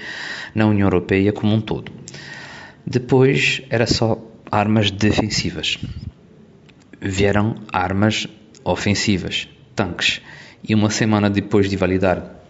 na 0.53 0.67
União 0.67 0.87
Europeia 0.87 1.33
como 1.33 1.55
um 1.55 1.61
todo. 1.61 1.93
Depois 2.85 3.63
era 3.71 3.87
só 3.87 4.19
armas 4.51 4.91
defensivas. 4.91 5.79
Vieram 7.01 7.55
armas 7.73 8.27
ofensivas, 8.65 9.49
tanques. 9.77 10.21
E 10.69 10.75
uma 10.75 10.91
semana 10.91 11.31
depois 11.31 11.71
de 11.71 11.77
validar 11.77 12.42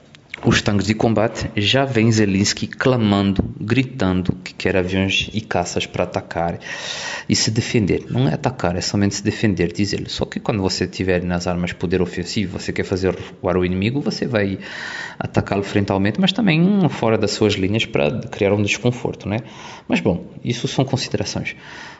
os 0.44 0.60
tanques 0.60 0.86
de 0.86 0.94
combate, 0.94 1.48
já 1.56 1.84
vem 1.84 2.10
Zelensky 2.10 2.66
clamando, 2.66 3.44
gritando 3.60 4.32
que 4.42 4.52
quer 4.52 4.76
aviões 4.76 5.30
e 5.32 5.40
caças 5.40 5.86
para 5.86 6.02
atacar 6.02 6.58
e 7.28 7.36
se 7.36 7.50
defender. 7.50 8.06
Não 8.10 8.28
é 8.28 8.34
atacar, 8.34 8.74
é 8.76 8.80
somente 8.80 9.14
se 9.14 9.22
defender, 9.22 9.72
diz 9.72 9.92
ele. 9.92 10.08
Só 10.08 10.24
que 10.24 10.40
quando 10.40 10.60
você 10.60 10.86
tiver 10.86 11.22
nas 11.22 11.46
armas 11.46 11.72
poder 11.72 12.02
ofensivo, 12.02 12.58
você 12.58 12.72
quer 12.72 12.82
fazer 12.82 13.16
voar 13.40 13.56
o 13.56 13.64
inimigo, 13.64 14.00
você 14.00 14.26
vai 14.26 14.58
atacá-lo 15.16 15.62
frontalmente, 15.62 16.20
mas 16.20 16.32
também 16.32 16.88
fora 16.88 17.16
das 17.16 17.30
suas 17.30 17.54
linhas 17.54 17.86
para 17.86 18.10
criar 18.22 18.52
um 18.52 18.62
desconforto, 18.62 19.28
né? 19.28 19.38
Mas 19.86 20.00
bom, 20.00 20.26
isso 20.44 20.66
são 20.66 20.84
considerações. 20.84 21.54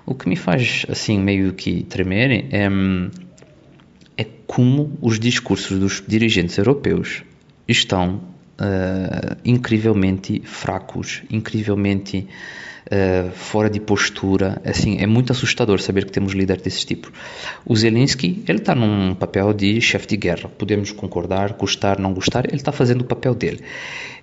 O 0.05 0.16
que 0.16 0.28
me 0.28 0.37
faz 0.37 0.85
assim 0.88 1.16
meio 1.16 1.52
que 1.52 1.85
tremer 1.85 2.48
é, 2.52 2.68
é 4.16 4.26
como 4.48 4.98
os 5.00 5.20
discursos 5.20 5.78
dos 5.78 6.02
dirigentes 6.05 6.59
europeus 6.59 7.22
estão 7.68 8.31
uh, 8.60 9.36
incrivelmente 9.44 10.42
fracos, 10.44 11.22
incrivelmente 11.30 12.26
uh, 12.86 13.30
fora 13.32 13.68
de 13.70 13.80
postura. 13.80 14.60
Assim, 14.64 14.98
é 14.98 15.06
muito 15.06 15.32
assustador 15.32 15.80
saber 15.80 16.04
que 16.04 16.12
temos 16.12 16.32
líderes 16.32 16.62
desse 16.62 16.86
tipo. 16.86 17.12
O 17.64 17.76
Zelensky, 17.76 18.42
ele 18.48 18.58
está 18.58 18.74
num 18.74 19.14
papel 19.14 19.52
de 19.52 19.80
chefe 19.80 20.06
de 20.06 20.16
guerra. 20.16 20.48
Podemos 20.48 20.92
concordar, 20.92 21.52
gostar, 21.54 21.98
não 21.98 22.12
gostar. 22.12 22.46
Ele 22.46 22.56
está 22.56 22.72
fazendo 22.72 23.02
o 23.02 23.04
papel 23.04 23.34
dele. 23.34 23.60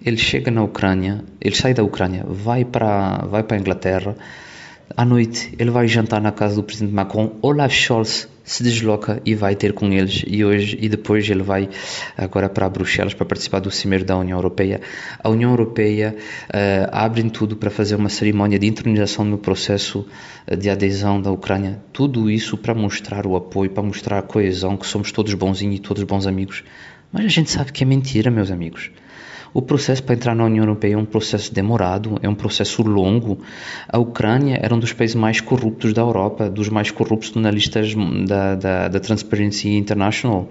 Ele 0.06 0.18
chega 0.18 0.50
na 0.50 0.64
Ucrânia, 0.64 1.24
ele 1.42 1.56
sai 1.56 1.74
da 1.74 1.84
Ucrânia, 1.84 2.26
vai 2.28 2.64
para 2.64 3.26
vai 3.26 3.44
para 3.44 3.58
Inglaterra. 3.58 4.16
À 4.98 5.06
noite, 5.06 5.54
ele 5.58 5.70
vai 5.70 5.88
jantar 5.88 6.22
na 6.22 6.32
casa 6.32 6.56
do 6.56 6.64
presidente 6.64 6.94
Macron. 6.94 7.38
Olaf 7.42 7.72
Scholz 7.74 8.28
se 8.44 8.64
desloca 8.64 9.22
e 9.24 9.36
vai 9.36 9.56
ter 9.56 9.74
com 9.74 9.94
eles 9.94 10.24
e 10.26 10.44
hoje 10.44 10.76
e 10.82 10.90
depois 10.90 11.30
ele 11.30 11.44
vai 11.44 11.70
agora 12.18 12.50
para 12.50 12.68
Bruxelas 12.68 13.14
para 13.14 13.26
participar 13.26 13.60
do 13.60 13.70
Cimeiro 13.70 14.04
da 14.04 14.18
União 14.18 14.38
Europeia. 14.38 14.82
A 15.24 15.30
União 15.30 15.52
Europeia 15.52 16.16
uh, 16.48 16.90
abre 16.92 17.30
tudo 17.30 17.56
para 17.56 17.70
fazer 17.70 17.96
uma 17.96 18.10
cerimónia 18.10 18.58
de 18.58 18.66
intronização 18.66 19.24
no 19.24 19.38
processo 19.38 20.04
eh, 20.48 20.56
de 20.56 20.68
adesão 20.68 21.22
da 21.22 21.32
Ucrânia. 21.32 21.80
Tudo 21.94 22.30
isso 22.30 22.58
para 22.58 22.74
mostrar 22.74 23.28
o 23.28 23.36
apoio, 23.36 23.70
para 23.70 23.84
mostrar 23.84 24.18
a 24.18 24.24
coesão, 24.24 24.76
que 24.76 24.88
somos 24.88 25.12
todos 25.12 25.34
bonzinhos 25.36 25.76
e 25.76 25.80
todos 25.80 26.04
bons 26.04 26.26
amigos. 26.26 26.64
Mas 27.12 27.26
a 27.26 27.30
gente 27.30 27.52
sabe 27.52 27.72
que 27.72 27.84
é 27.84 27.86
mentira, 27.86 28.32
meus 28.32 28.50
amigos. 28.50 28.90
O 29.54 29.62
processo 29.62 30.04
para 30.04 30.16
entrar 30.16 30.36
na 30.36 30.46
União 30.46 30.64
Europeia 30.64 30.94
é 30.94 30.98
um 30.98 31.06
processo 31.06 31.54
demorado, 31.54 32.20
é 32.22 32.30
um 32.30 32.36
processo 32.36 32.84
longo. 32.84 33.40
A 33.88 33.98
Ucrânia 33.98 34.60
era 34.62 34.74
um 34.74 34.80
dos 34.80 34.94
países 34.94 35.16
mais 35.16 35.42
corruptos 35.42 35.94
da 35.94 36.02
Europa, 36.02 36.50
dos 36.50 36.70
mais 36.70 36.92
corruptos 36.92 37.34
na 37.36 37.50
lista 37.50 37.82
da, 38.28 38.56
da, 38.56 38.88
da 38.88 39.00
Transparency 39.00 39.76
International. 39.76 40.48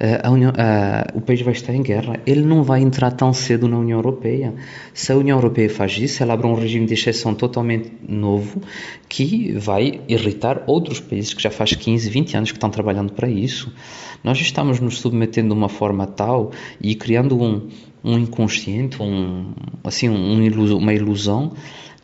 Eh, 0.00 0.20
a 0.22 0.30
União, 0.30 0.52
a, 0.56 1.06
o 1.14 1.20
país 1.20 1.42
vai 1.42 1.52
estar 1.52 1.74
em 1.74 1.82
guerra. 1.82 2.18
Ele 2.26 2.42
não 2.42 2.62
vai 2.62 2.80
entrar 2.80 3.10
tão 3.12 3.32
cedo 3.32 3.68
na 3.68 3.78
União 3.78 3.98
Europeia. 3.98 4.54
Se 4.94 5.12
a 5.12 5.16
União 5.16 5.36
Europeia 5.36 5.68
faz 5.68 5.96
isso, 5.98 6.22
ela 6.22 6.34
abre 6.34 6.46
um 6.46 6.54
regime 6.54 6.86
de 6.86 6.94
exceção 6.94 7.34
totalmente 7.34 7.92
novo 8.08 8.60
que 9.08 9.52
vai 9.52 10.00
irritar 10.08 10.62
outros 10.66 11.00
países 11.00 11.34
que 11.34 11.42
já 11.42 11.50
faz 11.50 11.74
15, 11.74 12.08
20 12.08 12.36
anos 12.36 12.50
que 12.50 12.56
estão 12.56 12.70
trabalhando 12.70 13.12
para 13.12 13.28
isso. 13.28 13.72
Nós 14.24 14.40
estamos 14.40 14.80
nos 14.80 14.98
submetendo 14.98 15.48
de 15.48 15.54
uma 15.54 15.68
forma 15.68 16.06
tal 16.06 16.50
e 16.80 16.94
criando 16.94 17.40
um, 17.40 17.68
um 18.04 18.18
inconsciente, 18.18 19.00
um, 19.02 19.52
assim, 19.84 20.08
um 20.08 20.76
uma 20.76 20.92
ilusão 20.92 21.52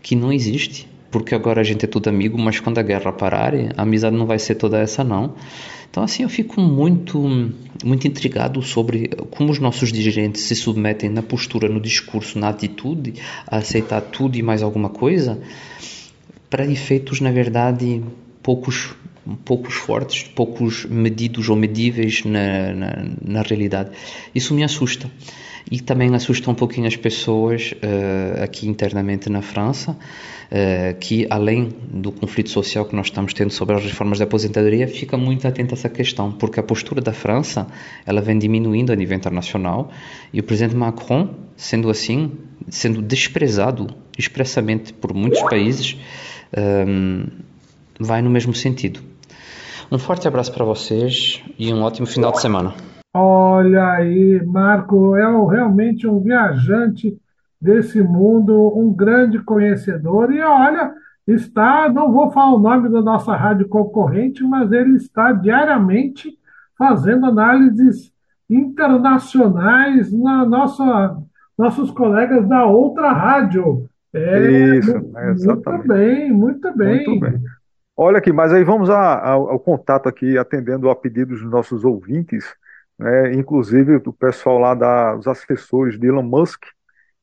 que 0.03 0.15
não 0.15 0.33
existe. 0.33 0.89
Porque 1.11 1.35
agora 1.35 1.61
a 1.61 1.65
gente 1.65 1.85
é 1.85 1.89
tudo 1.89 2.09
amigo, 2.09 2.39
mas 2.39 2.61
quando 2.61 2.79
a 2.79 2.83
guerra 2.83 3.11
parar, 3.13 3.55
a 3.55 3.83
amizade 3.83 4.15
não 4.15 4.27
vai 4.27 4.39
ser 4.39 4.57
toda 4.57 4.79
essa 4.79 5.03
não. 5.03 5.35
Então 5.91 6.03
assim 6.03 6.23
eu 6.23 6.29
fico 6.29 6.61
muito 6.61 7.19
muito 7.83 8.07
intrigado 8.07 8.61
sobre 8.63 9.09
como 9.31 9.51
os 9.51 9.59
nossos 9.59 9.91
dirigentes 9.91 10.43
se 10.43 10.55
submetem 10.55 11.09
na 11.09 11.23
postura, 11.23 11.69
no 11.69 11.81
discurso, 11.81 12.39
na 12.39 12.51
atitude, 12.51 13.15
a 13.47 13.57
aceitar 13.57 14.03
tudo 14.03 14.37
e 14.37 14.43
mais 14.43 14.63
alguma 14.63 14.91
coisa, 14.91 15.41
para 16.51 16.67
efeitos 16.67 17.21
na 17.21 17.31
verdade 17.31 18.03
poucos 18.43 18.95
poucos 19.45 19.75
fortes, 19.75 20.23
poucos 20.23 20.85
medidos 20.87 21.49
ou 21.49 21.57
medíveis 21.57 22.23
na, 22.25 22.73
na, 22.75 23.07
na 23.23 23.43
realidade. 23.43 23.91
Isso 24.35 24.55
me 24.55 24.65
assusta 24.65 25.11
e 25.71 25.81
também 25.81 26.15
assusta 26.15 26.51
um 26.51 26.55
pouquinho 26.55 26.87
as 26.87 26.97
pessoas 26.97 27.73
uh, 27.73 28.43
aqui 28.43 28.67
internamente 28.67 29.29
na 29.29 29.43
França, 29.43 29.93
uh, 29.93 30.99
que 30.99 31.27
além 31.29 31.71
do 31.91 32.11
conflito 32.11 32.51
social 32.51 32.85
que 32.85 32.97
nós 32.97 33.07
estamos 33.07 33.35
tendo 33.35 33.51
sobre 33.51 33.77
as 33.77 33.85
reformas 33.85 34.19
da 34.19 34.25
aposentadoria, 34.25 34.89
fica 34.89 35.17
muito 35.17 35.47
atento 35.47 35.75
a 35.75 35.77
essa 35.77 35.89
questão, 35.89 36.33
porque 36.33 36.59
a 36.59 36.63
postura 36.63 37.01
da 37.01 37.13
França 37.13 37.67
ela 38.07 38.21
vem 38.21 38.39
diminuindo 38.39 38.93
a 38.93 38.97
nível 38.97 39.17
internacional 39.17 39.91
e 40.33 40.41
o 40.41 40.43
presidente 40.43 40.75
Macron, 40.75 41.35
sendo 41.57 41.91
assim, 41.91 42.33
sendo 42.69 43.03
desprezado 43.03 43.89
expressamente 44.17 44.93
por 44.93 45.13
muitos 45.13 45.43
países, 45.43 45.97
um, 46.57 47.25
eh, 47.25 47.31
vai 48.01 48.23
no 48.23 48.31
mesmo 48.31 48.55
sentido. 48.55 49.01
Um 49.91 49.99
forte 49.99 50.27
abraço 50.27 50.53
para 50.53 50.65
vocês 50.65 51.41
e 51.59 51.73
um 51.73 51.83
ótimo 51.83 52.07
final 52.07 52.33
de 52.33 52.41
semana. 52.41 52.98
Olha 53.15 53.93
aí, 53.93 54.45
Marco 54.45 55.17
é 55.17 55.25
realmente 55.51 56.07
um 56.07 56.21
viajante 56.21 57.19
desse 57.61 58.03
mundo, 58.03 58.79
um 58.79 58.93
grande 58.93 59.41
conhecedor. 59.41 60.33
E 60.33 60.41
olha, 60.41 60.93
está, 61.27 61.89
não 61.89 62.13
vou 62.13 62.31
falar 62.31 62.55
o 62.55 62.59
nome 62.59 62.89
da 62.89 63.03
nossa 63.03 63.35
rádio 63.35 63.69
concorrente, 63.69 64.43
mas 64.45 64.71
ele 64.73 64.97
está 64.97 65.33
diariamente 65.33 66.39
fazendo 66.77 67.27
análises 67.27 68.13
internacionais 68.49 70.13
na 70.13 70.47
nossa, 70.47 71.19
nossos 71.57 71.91
colegas 71.91 72.49
da 72.49 72.65
outra 72.65 73.13
rádio. 73.13 73.89
É, 74.15 74.77
Isso, 74.77 74.93
muito, 74.93 75.71
muito 75.71 75.89
bem, 75.89 76.33
muito 76.33 76.77
bem. 76.77 77.07
Muito 77.07 77.21
bem. 77.21 77.43
Olha 77.97 78.19
aqui, 78.19 78.33
mas 78.33 78.53
aí 78.53 78.63
vamos 78.63 78.89
a, 78.89 79.29
ao, 79.29 79.51
ao 79.51 79.59
contato 79.59 80.09
aqui, 80.09 80.39
atendendo 80.39 80.89
a 80.89 80.95
pedidos 80.95 81.43
dos 81.43 81.51
nossos 81.51 81.85
ouvintes. 81.85 82.45
Né? 82.99 83.35
Inclusive, 83.35 83.97
o 83.97 84.13
pessoal 84.13 84.59
lá, 84.59 84.75
da, 84.75 85.17
os 85.17 85.27
assessores 85.27 85.99
de 85.99 86.07
Elon 86.07 86.23
Musk, 86.23 86.65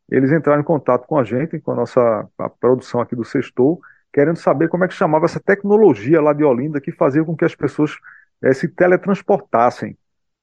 eles 0.09 0.31
entraram 0.31 0.61
em 0.61 0.65
contato 0.65 1.07
com 1.07 1.17
a 1.17 1.23
gente, 1.23 1.59
com 1.59 1.71
a 1.71 1.75
nossa 1.75 2.27
a 2.37 2.49
produção 2.49 3.01
aqui 3.01 3.15
do 3.15 3.23
Sextou, 3.23 3.81
querendo 4.13 4.37
saber 4.37 4.69
como 4.69 4.83
é 4.83 4.87
que 4.87 4.93
chamava 4.93 5.25
essa 5.25 5.39
tecnologia 5.39 6.21
lá 6.21 6.31
de 6.31 6.43
Olinda 6.43 6.79
que 6.79 6.91
fazia 6.91 7.23
com 7.23 7.35
que 7.35 7.43
as 7.43 7.55
pessoas 7.55 7.97
é, 8.41 8.53
se 8.53 8.67
teletransportassem. 8.67 9.97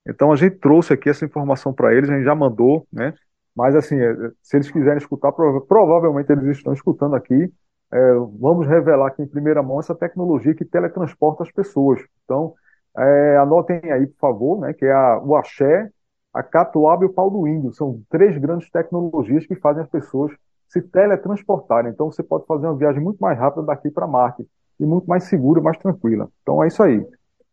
Então 0.07 0.33
a 0.33 0.37
gente 0.37 0.57
trouxe 0.57 0.93
aqui 0.93 1.09
essa 1.09 1.25
informação 1.25 1.73
para 1.73 1.95
eles, 1.95 2.11
a 2.11 2.15
gente 2.15 2.25
já 2.25 2.35
mandou, 2.35 2.87
né? 2.93 3.15
Mas 3.55 3.77
assim, 3.77 3.97
eh, 4.01 4.33
se 4.43 4.57
eles 4.57 4.71
quiserem 4.71 4.99
escutar, 4.99 5.31
provavelmente 5.33 6.31
eles 6.33 6.57
estão 6.57 6.73
escutando 6.73 7.15
aqui. 7.15 7.53
É, 7.93 8.15
vamos 8.39 8.67
revelar 8.67 9.09
aqui 9.09 9.23
em 9.23 9.27
primeira 9.27 9.63
mão 9.63 9.79
essa 9.79 9.95
tecnologia 9.95 10.55
que 10.55 10.65
teletransporta 10.65 11.43
as 11.43 11.53
pessoas. 11.53 12.01
Então, 12.25 12.55
é, 12.97 13.37
anotem 13.39 13.81
aí, 13.91 14.07
por 14.07 14.19
favor, 14.19 14.61
né, 14.61 14.73
que 14.73 14.85
é 14.85 14.93
a, 14.93 15.19
o 15.19 15.35
axé, 15.37 15.91
a 16.33 16.43
catuaba 16.43 17.05
e 17.05 17.07
o 17.07 17.13
pau 17.13 17.31
do 17.31 17.47
índio. 17.47 17.73
São 17.73 18.01
três 18.11 18.37
grandes 18.39 18.71
tecnologias 18.71 19.47
que 19.47 19.55
fazem 19.57 19.83
as 19.83 19.89
pessoas 19.89 20.33
se 20.69 20.81
teletransportarem. 20.81 21.91
Então 21.91 22.11
você 22.11 22.23
pode 22.23 22.47
fazer 22.47 22.67
uma 22.67 22.77
viagem 22.77 23.03
muito 23.03 23.19
mais 23.19 23.39
rápida 23.39 23.67
daqui 23.67 23.91
para 23.91 24.07
Marte 24.07 24.47
e 24.81 24.87
muito 24.87 25.07
mais 25.07 25.25
segura, 25.25 25.61
mais 25.61 25.79
tranquila. 25.79 26.29
Então 26.43 26.63
é 26.65 26.69
isso 26.69 26.83
aí. 26.83 27.05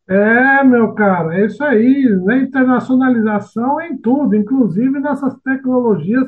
É, 0.08 0.63
meu 0.63 0.93
caro, 0.93 1.32
é 1.32 1.45
isso 1.45 1.63
aí. 1.63 2.04
Internacionalização 2.41 3.80
em 3.80 3.95
tudo, 3.97 4.36
inclusive 4.36 4.99
nessas 4.99 5.36
tecnologias 5.41 6.28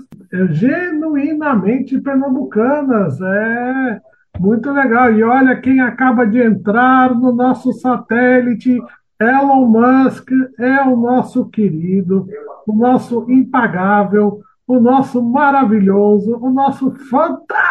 genuinamente 0.51 1.99
pernambucanas. 1.99 3.19
É 3.21 3.99
muito 4.39 4.69
legal. 4.71 5.11
E 5.13 5.23
olha 5.23 5.59
quem 5.59 5.79
acaba 5.79 6.27
de 6.27 6.39
entrar 6.39 7.15
no 7.15 7.31
nosso 7.31 7.73
satélite 7.73 8.79
Elon 9.21 9.67
Musk 9.67 10.31
é 10.57 10.81
o 10.81 10.95
nosso 10.95 11.47
querido, 11.49 12.27
o 12.65 12.73
nosso 12.73 13.29
impagável, 13.29 14.41
o 14.65 14.79
nosso 14.79 15.21
maravilhoso, 15.21 16.37
o 16.37 16.49
nosso 16.49 16.91
fantástico. 17.07 17.61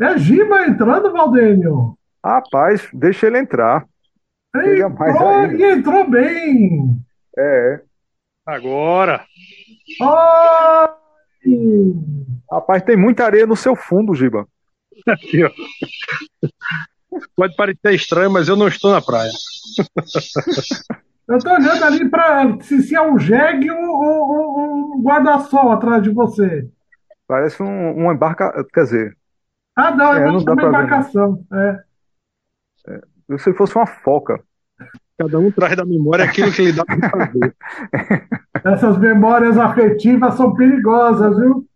É 0.00 0.16
Giba 0.16 0.66
entrando, 0.66 1.12
Valdênio. 1.12 1.98
Rapaz, 2.24 2.88
deixa 2.94 3.26
ele 3.26 3.38
entrar. 3.38 3.86
Entrou, 4.56 5.46
e 5.52 5.72
entrou 5.72 6.08
bem. 6.08 6.96
É. 7.36 7.82
Agora. 8.46 9.26
Oi! 11.44 11.94
Rapaz, 12.50 12.82
tem 12.82 12.96
muita 12.96 13.24
areia 13.24 13.46
no 13.46 13.56
seu 13.56 13.76
fundo, 13.76 14.14
Giba. 14.14 14.46
Pode 17.36 17.54
parecer 17.56 17.94
estranho, 17.94 18.30
mas 18.30 18.48
eu 18.48 18.56
não 18.56 18.68
estou 18.68 18.92
na 18.92 19.00
praia. 19.00 19.30
Eu 21.28 21.36
estou 21.36 21.52
olhando 21.52 21.84
ali 21.84 22.10
para 22.10 22.60
se, 22.60 22.82
se 22.82 22.94
é 22.94 23.00
um 23.00 23.18
jegue 23.18 23.70
ou 23.70 23.78
um, 23.78 24.96
um 24.96 25.02
guarda-sol 25.02 25.70
atrás 25.70 26.02
de 26.02 26.10
você. 26.10 26.68
Parece 27.26 27.62
um, 27.62 27.96
uma 27.96 28.12
embarca, 28.12 28.52
quer 28.74 28.84
dizer. 28.84 29.16
Ah, 29.76 29.92
não, 29.92 30.14
é, 30.14 30.26
não 30.26 30.38
uma 30.38 30.62
embarcação. 30.62 31.42
Ver, 31.50 31.84
é. 32.86 33.00
é. 33.32 33.38
Se 33.38 33.54
fosse 33.54 33.74
uma 33.76 33.86
foca. 33.86 34.42
Cada 35.16 35.38
um 35.38 35.50
traz 35.50 35.76
da 35.76 35.84
memória 35.84 36.24
aquilo 36.24 36.52
que 36.52 36.64
lhe 36.64 36.72
dá 36.72 36.84
para 36.84 37.08
fazer. 37.08 37.56
Essas 38.64 38.98
memórias 38.98 39.56
afetivas 39.56 40.34
são 40.34 40.52
perigosas, 40.54 41.36
viu? 41.38 41.66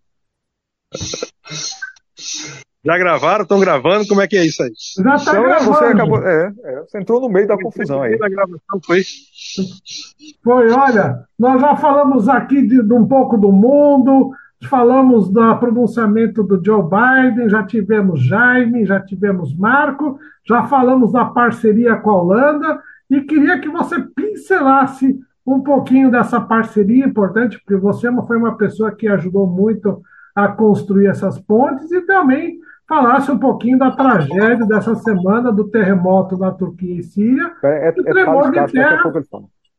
Já 2.87 2.96
gravaram? 2.96 3.42
Estão 3.42 3.59
gravando? 3.59 4.07
Como 4.07 4.20
é 4.20 4.29
que 4.29 4.37
é 4.37 4.46
isso 4.46 4.62
aí? 4.62 4.70
Já 5.03 5.16
está 5.16 5.33
então, 5.33 5.42
gravando. 5.42 5.72
Você, 5.72 5.85
acabou, 5.87 6.22
é, 6.22 6.53
é, 6.62 6.81
você 6.83 6.99
entrou 6.99 7.20
no 7.20 7.29
meio 7.29 7.49
da 7.49 7.59
confusão 7.59 8.01
aí. 8.01 8.16
Da 8.16 8.29
gravação 8.29 8.81
foi. 8.87 9.03
Foi, 10.44 10.70
olha, 10.70 11.25
nós 11.37 11.61
já 11.61 11.75
falamos 11.75 12.29
aqui 12.29 12.62
de, 12.62 12.81
de 12.81 12.92
um 12.92 13.05
pouco 13.05 13.37
do 13.37 13.51
mundo, 13.51 14.31
falamos 14.68 15.29
do 15.29 15.57
pronunciamento 15.57 16.44
do 16.44 16.64
Joe 16.64 16.85
Biden, 16.85 17.49
já 17.49 17.64
tivemos 17.64 18.22
Jaime, 18.22 18.87
já 18.87 19.01
tivemos 19.01 19.53
Marco, 19.57 20.20
já 20.46 20.62
falamos 20.68 21.12
da 21.12 21.25
parceria 21.25 21.96
com 21.96 22.11
a 22.11 22.22
Holanda, 22.22 22.81
e 23.11 23.20
queria 23.22 23.59
que 23.59 23.68
você 23.68 24.01
pincelasse 24.01 25.18
um 25.44 25.61
pouquinho 25.61 26.09
dessa 26.09 26.40
parceria 26.40 27.05
importante, 27.05 27.59
porque 27.59 27.77
você 27.77 28.09
foi 28.27 28.37
uma 28.37 28.57
pessoa 28.57 28.92
que 28.92 29.09
ajudou 29.09 29.46
muito 29.46 30.03
a 30.35 30.49
construir 30.49 31.07
essas 31.07 31.38
pontes 31.40 31.90
e 31.90 32.01
também 32.03 32.61
falasse 32.88 33.31
um 33.31 33.38
pouquinho 33.38 33.79
da 33.79 33.90
tragédia 33.90 34.64
dessa 34.66 34.94
semana 34.94 35.53
do 35.53 35.68
terremoto 35.68 36.37
na 36.38 36.51
Turquia 36.53 37.01
e 37.01 37.03
Síria, 37.03 37.53
é, 37.62 37.88
é, 37.88 37.92
do, 37.92 38.05
tremor 38.05 38.51
de 38.51 38.72
terra, 38.72 39.12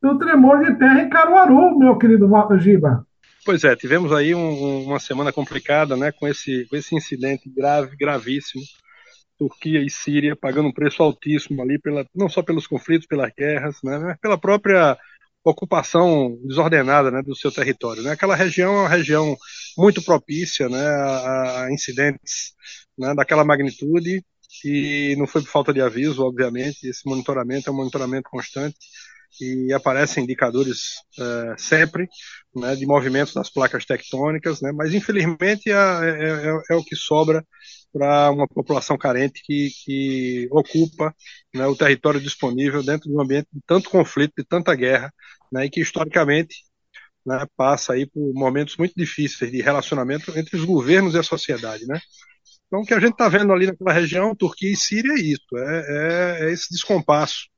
do 0.02 0.18
tremor 0.18 0.64
de 0.64 0.78
terra 0.78 1.02
em 1.02 1.08
Caruaru, 1.08 1.78
meu 1.78 1.96
querido 1.96 2.28
Giba. 2.58 3.06
Pois 3.44 3.64
é, 3.64 3.74
tivemos 3.74 4.12
aí 4.12 4.34
um, 4.34 4.84
uma 4.84 4.98
semana 4.98 5.32
complicada, 5.32 5.96
né, 5.96 6.12
com 6.12 6.28
esse, 6.28 6.66
com 6.68 6.76
esse 6.76 6.94
incidente 6.94 7.48
grave, 7.48 7.96
gravíssimo. 7.96 8.62
Turquia 9.38 9.80
e 9.80 9.88
Síria 9.88 10.34
pagando 10.34 10.68
um 10.68 10.72
preço 10.72 11.00
altíssimo 11.00 11.62
ali, 11.62 11.78
pela, 11.78 12.04
não 12.14 12.28
só 12.28 12.42
pelos 12.42 12.66
conflitos, 12.66 13.06
pelas 13.06 13.32
guerras, 13.32 13.76
né, 13.84 13.96
mas 13.98 14.16
pela 14.18 14.36
própria 14.36 14.98
ocupação 15.44 16.36
desordenada 16.44 17.10
né, 17.10 17.22
do 17.22 17.36
seu 17.36 17.50
território. 17.50 18.02
Né? 18.02 18.10
Aquela 18.10 18.34
região 18.34 18.74
é 18.74 18.80
uma 18.80 18.88
região 18.88 19.36
muito 19.76 20.02
propícia 20.02 20.68
né, 20.68 20.84
a, 20.84 21.64
a 21.64 21.72
incidentes 21.72 22.52
né, 22.98 23.14
daquela 23.14 23.44
magnitude 23.44 24.24
e 24.64 25.14
não 25.18 25.26
foi 25.26 25.42
por 25.42 25.50
falta 25.50 25.72
de 25.72 25.80
aviso, 25.80 26.24
obviamente. 26.24 26.88
Esse 26.88 27.06
monitoramento 27.06 27.68
é 27.68 27.72
um 27.72 27.76
monitoramento 27.76 28.28
constante 28.30 28.76
e 29.40 29.72
aparecem 29.72 30.24
indicadores 30.24 30.94
é, 31.18 31.54
sempre 31.58 32.08
né, 32.54 32.74
de 32.74 32.86
movimentos 32.86 33.34
das 33.34 33.50
placas 33.50 33.84
tectônicas, 33.84 34.60
né, 34.60 34.72
mas 34.72 34.94
infelizmente 34.94 35.70
é, 35.70 35.74
é, 35.74 36.48
é, 36.48 36.62
é 36.70 36.74
o 36.74 36.82
que 36.82 36.96
sobra 36.96 37.44
para 37.92 38.30
uma 38.30 38.48
população 38.48 38.98
carente 38.98 39.42
que, 39.44 39.68
que 39.84 40.48
ocupa 40.50 41.14
né, 41.54 41.66
o 41.66 41.76
território 41.76 42.20
disponível 42.20 42.82
dentro 42.82 43.08
de 43.08 43.14
um 43.14 43.20
ambiente 43.20 43.48
de 43.52 43.60
tanto 43.66 43.90
conflito, 43.90 44.32
de 44.36 44.44
tanta 44.44 44.74
guerra, 44.74 45.12
né, 45.52 45.66
e 45.66 45.70
que 45.70 45.80
historicamente 45.80 46.56
né, 47.24 47.46
passa 47.56 47.92
aí 47.92 48.06
por 48.06 48.32
momentos 48.34 48.76
muito 48.76 48.94
difíceis 48.96 49.50
de 49.52 49.60
relacionamento 49.60 50.36
entre 50.38 50.56
os 50.56 50.64
governos 50.64 51.14
e 51.14 51.18
a 51.18 51.22
sociedade, 51.22 51.86
né? 51.86 52.00
Então, 52.68 52.80
o 52.80 52.84
que 52.84 52.94
a 52.94 53.00
gente 53.00 53.12
está 53.12 53.28
vendo 53.28 53.52
ali 53.52 53.66
naquela 53.66 53.92
região, 53.92 54.34
Turquia 54.36 54.70
e 54.70 54.76
Síria, 54.76 55.12
é 55.12 55.20
isso: 55.20 55.56
é, 55.56 56.42
é, 56.44 56.48
é 56.48 56.52
esse 56.52 56.70
descompasso 56.70 57.48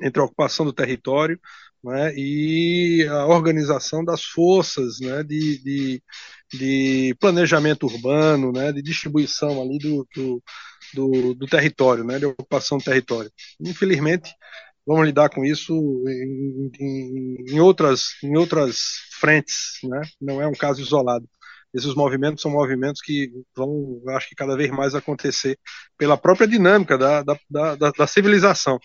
entre 0.00 0.20
a 0.20 0.24
ocupação 0.24 0.64
do 0.64 0.72
território 0.72 1.38
né, 1.82 2.12
e 2.16 3.06
a 3.08 3.26
organização 3.26 4.04
das 4.04 4.22
forças 4.24 5.00
né, 5.00 5.22
de, 5.24 5.62
de, 5.62 6.02
de, 6.52 7.16
planejamento 7.20 7.86
urbano, 7.86 8.52
né, 8.52 8.72
de 8.72 8.82
distribuição 8.82 9.60
ali 9.62 9.78
do, 9.78 10.06
do, 10.14 10.42
do, 10.94 11.34
do 11.34 11.46
território, 11.46 12.04
né, 12.04 12.18
de 12.18 12.26
ocupação 12.26 12.78
do 12.78 12.84
território. 12.84 13.30
Infelizmente, 13.60 14.32
vamos 14.86 15.06
lidar 15.06 15.30
com 15.30 15.44
isso 15.44 15.72
em, 16.08 16.70
em, 16.80 17.36
em, 17.54 17.60
outras, 17.60 18.16
em 18.22 18.36
outras 18.36 18.78
frentes, 19.20 19.78
né? 19.84 20.00
não 20.20 20.40
é 20.40 20.46
um 20.46 20.54
caso 20.54 20.80
isolado 20.80 21.28
esses 21.74 21.94
movimentos 21.94 22.42
são 22.42 22.50
movimentos 22.50 23.00
que 23.02 23.30
vão, 23.56 24.00
acho 24.08 24.28
que 24.28 24.34
cada 24.34 24.56
vez 24.56 24.70
mais 24.70 24.94
acontecer 24.94 25.58
pela 25.96 26.16
própria 26.16 26.46
dinâmica 26.46 26.96
da, 26.96 27.22
da, 27.22 27.38
da, 27.50 27.90
da 27.90 28.06
civilização. 28.06 28.78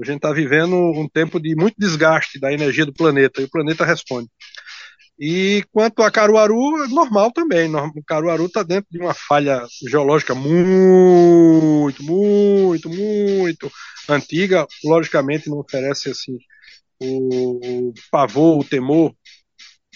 A 0.00 0.04
gente 0.04 0.16
está 0.16 0.32
vivendo 0.32 0.74
um 0.74 1.08
tempo 1.08 1.40
de 1.40 1.54
muito 1.56 1.74
desgaste 1.78 2.38
da 2.38 2.52
energia 2.52 2.86
do 2.86 2.92
planeta 2.92 3.40
e 3.40 3.44
o 3.44 3.50
planeta 3.50 3.84
responde. 3.84 4.28
E 5.20 5.64
quanto 5.72 6.02
a 6.02 6.10
Caruaru, 6.12 6.84
é 6.84 6.88
normal 6.88 7.32
também. 7.32 7.68
Caruaru 8.06 8.46
está 8.46 8.62
dentro 8.62 8.86
de 8.88 9.00
uma 9.00 9.12
falha 9.12 9.66
geológica 9.88 10.32
muito, 10.32 12.04
muito, 12.04 12.88
muito 12.88 13.72
antiga. 14.08 14.64
Logicamente, 14.84 15.50
não 15.50 15.58
oferece 15.58 16.08
assim 16.10 16.38
o, 17.00 17.88
o 17.88 17.94
pavor, 18.12 18.60
o 18.60 18.64
temor 18.64 19.12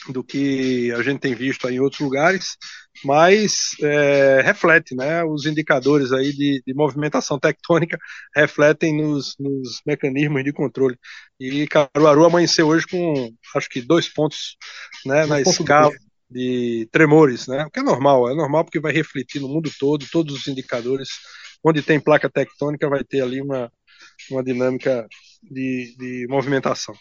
do 0.08 0.24
que 0.24 0.90
a 0.92 1.02
gente 1.02 1.20
tem 1.20 1.34
visto 1.34 1.68
em 1.68 1.78
outros 1.78 2.00
lugares, 2.00 2.56
mas 3.04 3.70
é, 3.80 4.40
reflete, 4.42 4.94
né? 4.94 5.22
Os 5.24 5.46
indicadores 5.46 6.12
aí 6.12 6.32
de, 6.32 6.62
de 6.66 6.74
movimentação 6.74 7.38
tectônica 7.38 7.98
refletem 8.34 8.96
nos, 8.96 9.34
nos, 9.38 9.80
mecanismos 9.86 10.44
de 10.44 10.52
controle. 10.52 10.96
E 11.38 11.66
Caruaru 11.66 12.24
amanheceu 12.24 12.68
hoje 12.68 12.86
com, 12.86 13.32
acho 13.54 13.68
que 13.68 13.80
dois 13.80 14.08
pontos, 14.08 14.56
né, 15.06 15.26
na 15.26 15.40
escala 15.40 15.92
de 16.30 16.88
tremores, 16.90 17.46
né? 17.46 17.64
O 17.64 17.70
que 17.70 17.80
é 17.80 17.82
normal, 17.82 18.30
é 18.30 18.34
normal 18.34 18.64
porque 18.64 18.80
vai 18.80 18.92
refletir 18.92 19.40
no 19.40 19.48
mundo 19.48 19.70
todo, 19.78 20.06
todos 20.10 20.34
os 20.34 20.48
indicadores. 20.48 21.08
Onde 21.64 21.80
tem 21.82 22.00
placa 22.00 22.28
tectônica 22.28 22.88
vai 22.88 23.04
ter 23.04 23.20
ali 23.20 23.40
uma, 23.40 23.70
uma 24.30 24.42
dinâmica 24.42 25.06
de, 25.42 25.94
de 25.96 26.26
movimentação, 26.28 26.94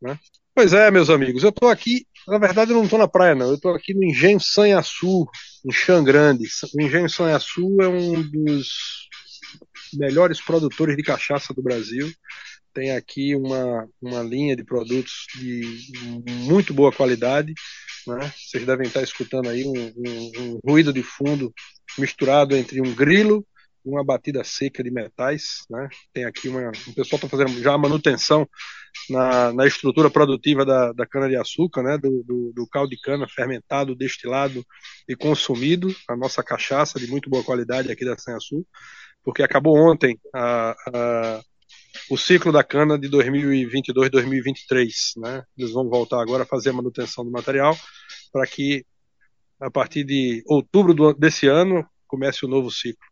né? 0.00 0.18
Pois 0.54 0.74
é, 0.74 0.90
meus 0.90 1.08
amigos, 1.08 1.42
eu 1.42 1.48
estou 1.48 1.70
aqui, 1.70 2.06
na 2.28 2.38
verdade 2.38 2.72
eu 2.72 2.76
não 2.76 2.84
estou 2.84 2.98
na 2.98 3.08
praia 3.08 3.34
não, 3.34 3.48
eu 3.48 3.54
estou 3.54 3.74
aqui 3.74 3.94
no 3.94 4.04
Engenho 4.04 4.38
Sanhaçu, 4.38 5.26
em 5.64 5.72
Xangrande. 5.72 6.44
O 6.74 6.82
Engenho 6.82 7.08
Sanhaçu 7.08 7.80
é 7.80 7.88
um 7.88 8.22
dos 8.22 8.68
melhores 9.94 10.40
produtores 10.40 10.94
de 10.96 11.02
cachaça 11.02 11.54
do 11.54 11.62
Brasil. 11.62 12.12
Tem 12.74 12.92
aqui 12.92 13.34
uma, 13.34 13.88
uma 14.00 14.22
linha 14.22 14.54
de 14.54 14.64
produtos 14.64 15.26
de 15.36 15.62
muito 16.44 16.74
boa 16.74 16.92
qualidade. 16.92 17.54
Né? 18.06 18.32
Vocês 18.36 18.66
devem 18.66 18.86
estar 18.86 19.02
escutando 19.02 19.48
aí 19.48 19.64
um, 19.64 19.92
um, 19.96 20.32
um 20.38 20.60
ruído 20.64 20.92
de 20.92 21.02
fundo 21.02 21.52
misturado 21.98 22.56
entre 22.56 22.80
um 22.80 22.94
grilo 22.94 23.46
uma 23.84 24.04
batida 24.04 24.44
seca 24.44 24.82
de 24.82 24.90
metais, 24.90 25.64
né? 25.68 25.88
Tem 26.12 26.24
aqui 26.24 26.48
uma, 26.48 26.70
o 26.70 26.94
pessoal 26.94 27.16
está 27.16 27.28
fazendo 27.28 27.60
já 27.60 27.74
a 27.74 27.78
manutenção 27.78 28.48
na, 29.10 29.52
na 29.52 29.66
estrutura 29.66 30.10
produtiva 30.10 30.64
da, 30.64 30.92
da 30.92 31.06
cana 31.06 31.28
de 31.28 31.36
açúcar, 31.36 31.82
né? 31.82 31.98
Do, 31.98 32.22
do, 32.22 32.52
do, 32.54 32.66
caldo 32.68 32.90
de 32.90 33.00
cana 33.00 33.26
fermentado, 33.28 33.94
destilado 33.94 34.64
e 35.08 35.16
consumido, 35.16 35.94
a 36.08 36.16
nossa 36.16 36.42
cachaça 36.42 36.98
de 36.98 37.06
muito 37.08 37.28
boa 37.28 37.44
qualidade 37.44 37.90
aqui 37.90 38.04
da 38.04 38.16
Sem 38.16 38.34
Açúcar, 38.34 38.68
porque 39.24 39.42
acabou 39.42 39.76
ontem 39.76 40.18
a, 40.34 40.76
a, 40.88 41.40
o 42.10 42.16
ciclo 42.16 42.52
da 42.52 42.62
cana 42.62 42.98
de 42.98 43.08
2022-2023, 43.08 44.88
né? 45.18 45.44
Eles 45.56 45.72
vão 45.72 45.88
voltar 45.88 46.20
agora 46.22 46.44
a 46.44 46.46
fazer 46.46 46.70
a 46.70 46.74
manutenção 46.74 47.24
do 47.24 47.30
material 47.30 47.76
para 48.32 48.46
que 48.46 48.84
a 49.60 49.70
partir 49.70 50.04
de 50.04 50.42
outubro 50.46 50.92
do, 50.92 51.12
desse 51.14 51.46
ano 51.46 51.86
comece 52.06 52.44
o 52.44 52.48
novo 52.48 52.70
ciclo. 52.70 53.11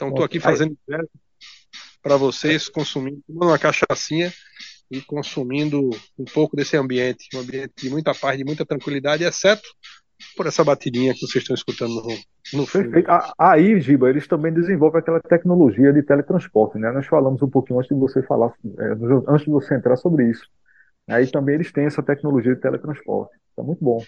Então 0.00 0.08
estou 0.08 0.24
aqui 0.24 0.40
fazendo 0.40 0.74
para 2.02 2.16
vocês, 2.16 2.70
consumindo 2.70 3.20
uma 3.28 3.58
cachaçinha 3.58 4.32
e 4.90 5.02
consumindo 5.02 5.90
um 6.18 6.24
pouco 6.24 6.56
desse 6.56 6.74
ambiente, 6.74 7.28
um 7.34 7.40
ambiente 7.40 7.74
de 7.76 7.90
muita 7.90 8.14
paz, 8.14 8.38
de 8.38 8.44
muita 8.44 8.64
tranquilidade, 8.64 9.24
exceto 9.24 9.68
por 10.34 10.46
essa 10.46 10.64
batidinha 10.64 11.12
que 11.12 11.20
vocês 11.20 11.42
estão 11.42 11.54
escutando 11.54 11.96
no, 11.96 12.60
no 12.60 12.66
Perfeito. 12.66 13.10
Aí, 13.38 13.78
Giba, 13.78 14.08
eles 14.08 14.26
também 14.26 14.54
desenvolvem 14.54 15.00
aquela 15.00 15.20
tecnologia 15.20 15.92
de 15.92 16.02
teletransporte, 16.02 16.78
né? 16.78 16.90
Nós 16.92 17.06
falamos 17.06 17.42
um 17.42 17.50
pouquinho 17.50 17.78
antes 17.78 17.94
de 17.94 18.00
você 18.00 18.22
falar, 18.22 18.54
é, 18.78 18.92
antes 19.28 19.44
de 19.44 19.50
você 19.50 19.74
entrar 19.74 19.96
sobre 19.96 20.30
isso. 20.30 20.46
Aí 21.10 21.26
também 21.26 21.56
eles 21.56 21.70
têm 21.72 21.84
essa 21.84 22.02
tecnologia 22.02 22.54
de 22.54 22.60
teletransporte. 22.60 23.36
Está 23.50 23.62
muito 23.62 23.84
bom. 23.84 24.02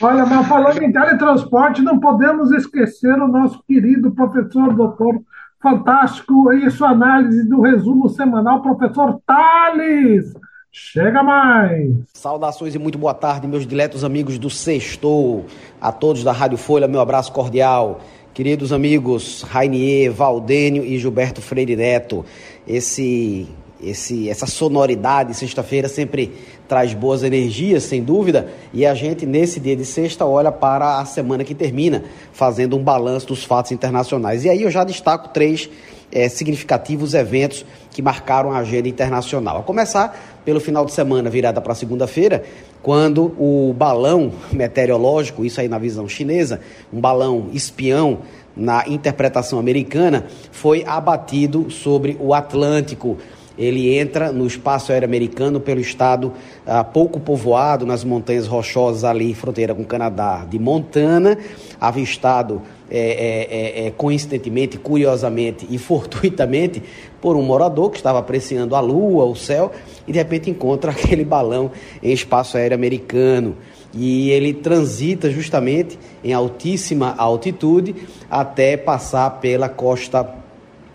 Olha, 0.00 0.24
mas 0.24 0.46
falando 0.46 0.82
em 0.82 0.92
teletransporte, 0.92 1.82
não 1.82 1.98
podemos 1.98 2.52
esquecer 2.52 3.14
o 3.14 3.28
nosso 3.28 3.62
querido 3.66 4.10
professor 4.12 4.74
doutor 4.74 5.20
fantástico 5.60 6.52
e 6.52 6.70
sua 6.70 6.90
análise 6.90 7.42
do 7.48 7.60
resumo 7.60 8.08
semanal, 8.08 8.62
professor 8.62 9.20
Thales. 9.26 10.32
Chega 10.70 11.22
mais! 11.22 11.90
Saudações 12.14 12.74
e 12.74 12.78
muito 12.78 12.98
boa 12.98 13.14
tarde, 13.14 13.48
meus 13.48 13.66
diletos 13.66 14.04
amigos 14.04 14.38
do 14.38 14.48
Sextou, 14.48 15.46
a 15.80 15.90
todos 15.90 16.22
da 16.22 16.30
Rádio 16.30 16.58
Folha, 16.58 16.86
meu 16.86 17.00
abraço 17.00 17.32
cordial. 17.32 18.00
queridos 18.32 18.72
amigos 18.72 19.42
Rainier, 19.42 20.12
Valdênio 20.12 20.84
e 20.84 20.96
Gilberto 20.96 21.42
Freire 21.42 21.74
Neto. 21.74 22.24
Esse, 22.68 23.48
esse, 23.82 24.28
essa 24.28 24.46
sonoridade, 24.46 25.34
sexta-feira, 25.34 25.88
sempre 25.88 26.32
traz 26.68 26.92
boas 26.92 27.22
energias, 27.22 27.84
sem 27.84 28.02
dúvida, 28.02 28.48
e 28.74 28.84
a 28.84 28.94
gente, 28.94 29.24
nesse 29.24 29.58
dia 29.58 29.74
de 29.74 29.84
sexta, 29.84 30.26
olha 30.26 30.52
para 30.52 31.00
a 31.00 31.04
semana 31.04 31.42
que 31.42 31.54
termina, 31.54 32.04
fazendo 32.32 32.76
um 32.76 32.82
balanço 32.82 33.28
dos 33.28 33.42
fatos 33.42 33.72
internacionais. 33.72 34.44
E 34.44 34.50
aí 34.50 34.62
eu 34.62 34.70
já 34.70 34.84
destaco 34.84 35.30
três 35.30 35.70
é, 36.12 36.28
significativos 36.28 37.14
eventos 37.14 37.64
que 37.90 38.02
marcaram 38.02 38.52
a 38.52 38.58
agenda 38.58 38.88
internacional. 38.88 39.58
A 39.58 39.62
começar 39.62 40.40
pelo 40.44 40.60
final 40.60 40.84
de 40.84 40.92
semana, 40.92 41.28
virada 41.28 41.60
para 41.60 41.74
segunda-feira, 41.74 42.44
quando 42.82 43.34
o 43.38 43.74
balão 43.76 44.32
meteorológico, 44.52 45.44
isso 45.44 45.60
aí 45.60 45.68
na 45.68 45.78
visão 45.78 46.08
chinesa, 46.08 46.60
um 46.92 47.00
balão 47.00 47.48
espião 47.52 48.18
na 48.56 48.84
interpretação 48.88 49.58
americana, 49.58 50.26
foi 50.50 50.84
abatido 50.86 51.70
sobre 51.70 52.16
o 52.20 52.34
Atlântico. 52.34 53.16
Ele 53.58 53.98
entra 53.98 54.30
no 54.30 54.46
espaço 54.46 54.92
aéreo 54.92 55.06
americano 55.06 55.58
pelo 55.58 55.80
estado 55.80 56.32
ah, 56.64 56.84
pouco 56.84 57.18
povoado, 57.18 57.84
nas 57.84 58.04
montanhas 58.04 58.46
rochosas 58.46 59.02
ali, 59.02 59.34
fronteira 59.34 59.74
com 59.74 59.82
o 59.82 59.86
Canadá, 59.86 60.46
de 60.48 60.58
Montana, 60.58 61.36
avistado 61.80 62.62
é, 62.90 63.82
é, 63.82 63.86
é, 63.86 63.90
coincidentemente, 63.90 64.78
curiosamente 64.78 65.66
e 65.68 65.76
fortuitamente 65.78 66.82
por 67.20 67.36
um 67.36 67.42
morador 67.42 67.90
que 67.90 67.96
estava 67.96 68.18
apreciando 68.18 68.76
a 68.76 68.80
lua, 68.80 69.24
o 69.24 69.34
céu, 69.34 69.72
e 70.06 70.12
de 70.12 70.18
repente 70.18 70.48
encontra 70.48 70.92
aquele 70.92 71.24
balão 71.24 71.70
em 72.02 72.12
espaço 72.12 72.56
aéreo 72.56 72.76
americano. 72.76 73.56
E 73.92 74.30
ele 74.30 74.52
transita 74.52 75.30
justamente 75.30 75.98
em 76.22 76.32
altíssima 76.32 77.14
altitude 77.16 77.94
até 78.30 78.76
passar 78.76 79.40
pela 79.40 79.68
costa 79.68 80.34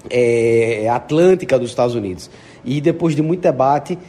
é, 0.09 0.87
atlântica 0.89 1.57
dos 1.57 1.69
Estados 1.69 1.95
Unidos. 1.95 2.29
E 2.65 2.79
depois 2.79 3.15
de 3.15 3.21
muito 3.21 3.41
debate, 3.41 3.93
uh, 3.93 3.99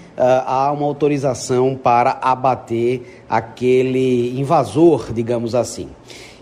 há 0.47 0.73
uma 0.73 0.87
autorização 0.87 1.75
para 1.75 2.19
abater 2.23 3.25
aquele 3.29 4.38
invasor, 4.38 5.12
digamos 5.12 5.55
assim 5.55 5.88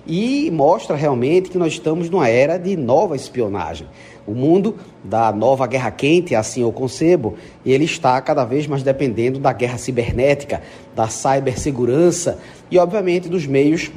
e 0.07 0.51
mostra 0.51 0.97
realmente 0.97 1.51
que 1.51 1.59
nós 1.59 1.73
estamos 1.73 2.11
numa 2.11 2.29
era 2.29 2.59
de 2.59 2.77
nova 2.77 3.15
espionagem. 3.15 3.87
O 4.27 4.33
mundo 4.33 4.77
da 5.03 5.33
nova 5.33 5.67
guerra 5.67 5.91
quente, 5.91 6.35
assim 6.35 6.63
eu 6.63 6.73
concebo, 6.73 7.35
ele 7.65 7.85
está 7.85 8.21
cada 8.21 8.45
vez 8.45 8.67
mais 8.67 8.83
dependendo 8.83 9.39
da 9.39 9.53
guerra 9.53 9.79
cibernética, 9.79 10.63
da 10.95 11.09
cibersegurança 11.09 12.39
e, 12.71 12.79
obviamente, 12.79 13.29
dos 13.29 13.47
meios 13.47 13.91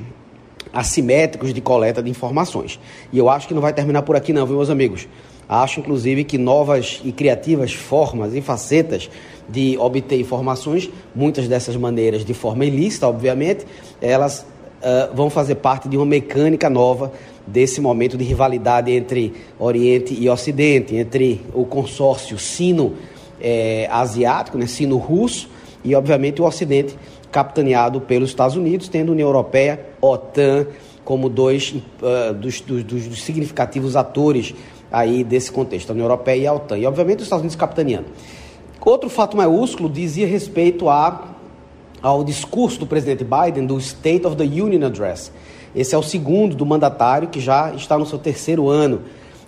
assimétricos 0.74 1.54
de 1.54 1.62
coleta 1.62 2.02
de 2.02 2.10
informações. 2.10 2.80
E 3.12 3.18
eu 3.18 3.30
acho 3.30 3.48
que 3.48 3.54
não 3.54 3.62
vai 3.62 3.74
terminar 3.74 4.02
por 4.02 4.16
aqui 4.16 4.34
não, 4.34 4.46
viu, 4.46 4.58
meus 4.58 4.70
amigos? 4.70 5.08
Acho, 5.48 5.80
inclusive, 5.80 6.24
que 6.24 6.38
novas 6.38 7.02
e 7.04 7.12
criativas 7.12 7.74
formas 7.74 8.34
e 8.34 8.42
facetas 8.42 9.10
de 9.48 9.78
obter 9.78 10.20
informações, 10.20 10.90
muitas 11.14 11.48
dessas 11.48 11.76
maneiras 11.76 12.26
de 12.26 12.34
forma 12.34 12.66
ilícita, 12.66 13.08
obviamente, 13.08 13.64
elas 14.02 14.44
uh, 14.82 15.16
vão 15.16 15.30
fazer 15.30 15.54
parte 15.56 15.88
de 15.88 15.98
uma 15.98 16.06
mecânica 16.06 16.68
nova 16.70 17.12
desse 17.46 17.80
momento 17.80 18.18
de 18.18 18.24
rivalidade 18.24 18.92
entre 18.92 19.34
Oriente 19.60 20.18
e 20.20 20.28
Ocidente, 20.28 20.96
entre 20.96 21.42
o 21.54 21.64
consórcio 21.64 22.40
sino-asiático, 22.40 24.58
né, 24.58 24.66
sino-russo, 24.66 25.48
e 25.84 25.94
obviamente 25.94 26.42
o 26.42 26.46
Ocidente 26.46 26.98
capitaneado 27.32 28.02
pelos 28.02 28.30
Estados 28.30 28.56
Unidos, 28.56 28.88
tendo 28.88 29.12
União 29.12 29.28
Europeia, 29.28 29.80
OTAN, 30.02 30.66
como 31.04 31.30
dois 31.30 31.76
uh, 32.02 32.34
dos, 32.34 32.62
dos, 32.62 32.84
dos, 32.84 33.24
significativos 33.24 33.96
atores 33.96 34.56
aí 34.92 35.24
desse 35.24 35.52
contexto, 35.52 35.90
a 35.90 35.94
União 35.94 36.06
Europeia 36.06 36.42
e 36.42 36.48
a 36.48 36.54
OTAN. 36.54 36.78
E 36.78 36.86
obviamente 36.86 37.20
os 37.20 37.24
Estados 37.26 37.42
Unidos 37.42 37.56
capitaneando. 37.56 38.08
Outro 38.86 39.10
fato 39.10 39.36
maiúsculo 39.36 39.90
dizia 39.90 40.28
respeito 40.28 40.90
a 40.90 41.36
ao 42.02 42.24
discurso 42.24 42.80
do 42.80 42.86
presidente 42.86 43.26
Biden 43.26 43.66
do 43.66 43.80
State 43.80 44.28
of 44.28 44.36
the 44.36 44.44
Union 44.44 44.86
Address. 44.86 45.32
Esse 45.76 45.96
é 45.96 45.98
o 45.98 46.04
segundo 46.04 46.56
do 46.56 46.64
mandatário 46.64 47.30
que 47.30 47.40
já 47.40 47.74
está 47.74 47.98
no 47.98 48.06
seu 48.06 48.20
terceiro 48.20 48.70
ano. 48.70 49.02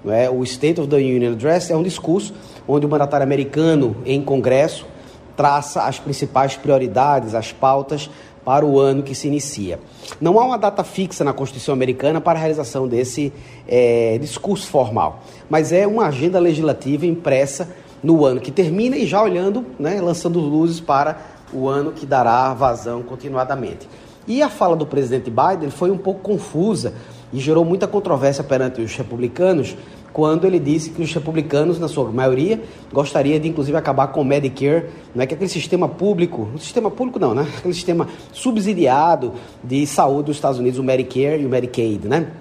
É? 0.07 0.27
O 0.27 0.43
State 0.43 0.81
of 0.81 0.89
the 0.89 0.97
Union 0.97 1.33
Address 1.33 1.69
é 1.69 1.75
um 1.75 1.83
discurso 1.83 2.33
onde 2.67 2.85
o 2.85 2.89
mandatário 2.89 3.23
americano, 3.23 3.97
em 4.05 4.21
Congresso, 4.21 4.87
traça 5.35 5.83
as 5.83 5.99
principais 5.99 6.55
prioridades, 6.55 7.35
as 7.35 7.53
pautas 7.53 8.09
para 8.47 8.65
o 8.65 8.79
ano 8.79 9.03
que 9.03 9.13
se 9.13 9.27
inicia. 9.27 9.77
Não 10.21 10.39
há 10.39 10.45
uma 10.45 10.57
data 10.57 10.81
fixa 10.81 11.21
na 11.21 11.33
Constituição 11.33 11.73
americana 11.73 12.21
para 12.21 12.39
a 12.39 12.41
realização 12.41 12.87
desse 12.87 13.33
é, 13.67 14.17
discurso 14.21 14.67
formal, 14.67 15.21
mas 15.49 15.73
é 15.73 15.85
uma 15.85 16.05
agenda 16.05 16.39
legislativa 16.39 17.05
impressa 17.05 17.67
no 18.01 18.23
ano 18.23 18.39
que 18.39 18.49
termina 18.49 18.95
e 18.95 19.05
já 19.05 19.21
olhando, 19.21 19.65
né, 19.77 19.99
lançando 19.99 20.39
luzes 20.39 20.79
para 20.79 21.17
o 21.51 21.67
ano 21.67 21.91
que 21.91 22.05
dará 22.05 22.53
vazão 22.53 23.03
continuadamente. 23.03 23.85
E 24.25 24.41
a 24.41 24.49
fala 24.49 24.77
do 24.77 24.85
presidente 24.85 25.29
Biden 25.29 25.69
foi 25.69 25.91
um 25.91 25.97
pouco 25.97 26.21
confusa 26.21 26.93
e 27.33 27.39
gerou 27.41 27.65
muita 27.65 27.85
controvérsia 27.85 28.45
perante 28.45 28.79
os 28.79 28.95
republicanos 28.95 29.75
quando 30.17 30.47
ele 30.47 30.57
disse 30.57 30.89
que 30.89 30.99
os 30.99 31.13
republicanos, 31.13 31.77
na 31.77 31.87
sua 31.87 32.11
maioria, 32.11 32.59
gostariam 32.91 33.39
de 33.39 33.49
inclusive 33.49 33.77
acabar 33.77 34.07
com 34.07 34.21
o 34.21 34.25
Medicare, 34.25 34.85
não 35.13 35.21
é 35.21 35.27
que 35.27 35.35
aquele 35.35 35.47
sistema 35.47 35.87
público, 35.87 36.49
o 36.55 36.57
sistema 36.57 36.89
público 36.89 37.19
não, 37.19 37.35
né? 37.35 37.45
Aquele 37.55 37.75
sistema 37.75 38.07
subsidiado 38.33 39.33
de 39.63 39.85
saúde 39.85 40.23
dos 40.23 40.37
Estados 40.37 40.57
Unidos, 40.57 40.79
o 40.79 40.83
Medicare 40.83 41.43
e 41.43 41.45
o 41.45 41.49
Medicaid, 41.49 42.07
né? 42.07 42.31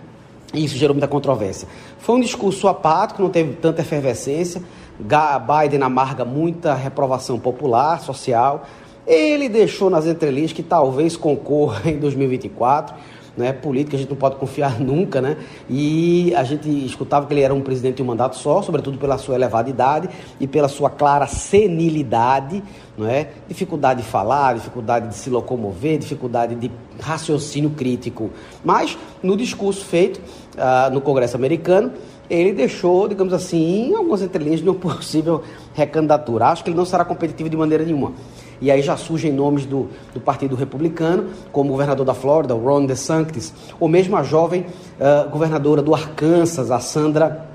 Isso 0.54 0.74
gerou 0.74 0.94
muita 0.94 1.06
controvérsia. 1.06 1.68
Foi 1.98 2.16
um 2.16 2.20
discurso 2.20 2.66
apático, 2.66 3.20
não 3.20 3.28
teve 3.28 3.52
tanta 3.56 3.82
efervescência. 3.82 4.62
Biden 4.98 5.82
amarga 5.82 6.24
muita 6.24 6.72
reprovação 6.72 7.38
popular, 7.38 8.00
social, 8.00 8.64
ele 9.06 9.50
deixou 9.50 9.90
nas 9.90 10.06
entrelinhas 10.06 10.50
que 10.50 10.62
talvez 10.62 11.14
concorra 11.14 11.82
em 11.92 11.98
2024. 11.98 12.96
Né, 13.36 13.52
política 13.52 13.96
a 13.96 14.00
gente 14.00 14.08
não 14.08 14.16
pode 14.16 14.36
confiar 14.36 14.78
nunca, 14.80 15.20
né? 15.20 15.36
E 15.68 16.34
a 16.34 16.42
gente 16.42 16.70
escutava 16.86 17.26
que 17.26 17.34
ele 17.34 17.42
era 17.42 17.52
um 17.52 17.60
presidente 17.60 17.96
de 17.96 18.02
um 18.02 18.06
mandato 18.06 18.34
só, 18.36 18.62
sobretudo 18.62 18.96
pela 18.96 19.18
sua 19.18 19.34
elevada 19.34 19.68
idade 19.68 20.08
e 20.40 20.46
pela 20.46 20.68
sua 20.68 20.88
clara 20.88 21.26
senilidade, 21.26 22.62
não 22.96 23.06
é? 23.06 23.28
Dificuldade 23.46 24.02
de 24.02 24.08
falar, 24.08 24.54
dificuldade 24.54 25.08
de 25.08 25.16
se 25.16 25.28
locomover, 25.28 25.98
dificuldade 25.98 26.54
de 26.54 26.70
raciocínio 26.98 27.70
crítico. 27.70 28.30
Mas 28.64 28.96
no 29.22 29.36
discurso 29.36 29.84
feito 29.84 30.16
uh, 30.16 30.90
no 30.90 31.02
Congresso 31.02 31.36
americano, 31.36 31.92
ele 32.28 32.52
deixou, 32.52 33.06
digamos 33.08 33.32
assim, 33.32 33.94
algumas 33.94 34.22
entrelinhas 34.22 34.60
de 34.60 34.68
uma 34.68 34.74
possível 34.78 35.42
recandidatura. 35.74 36.46
Acho 36.46 36.64
que 36.64 36.70
ele 36.70 36.76
não 36.76 36.84
será 36.84 37.04
competitivo 37.04 37.48
de 37.48 37.56
maneira 37.56 37.84
nenhuma. 37.84 38.12
E 38.60 38.70
aí 38.70 38.82
já 38.82 38.96
surgem 38.96 39.32
nomes 39.32 39.66
do, 39.66 39.88
do 40.14 40.20
Partido 40.20 40.56
Republicano, 40.56 41.30
como 41.52 41.70
o 41.70 41.72
governador 41.72 42.06
da 42.06 42.14
Flórida, 42.14 42.54
Ron 42.54 42.86
DeSantis, 42.86 43.52
ou 43.78 43.88
mesmo 43.88 44.16
a 44.16 44.22
jovem 44.22 44.66
uh, 44.98 45.28
governadora 45.30 45.82
do 45.82 45.94
Arkansas, 45.94 46.70
a 46.70 46.80
Sandra, 46.80 47.46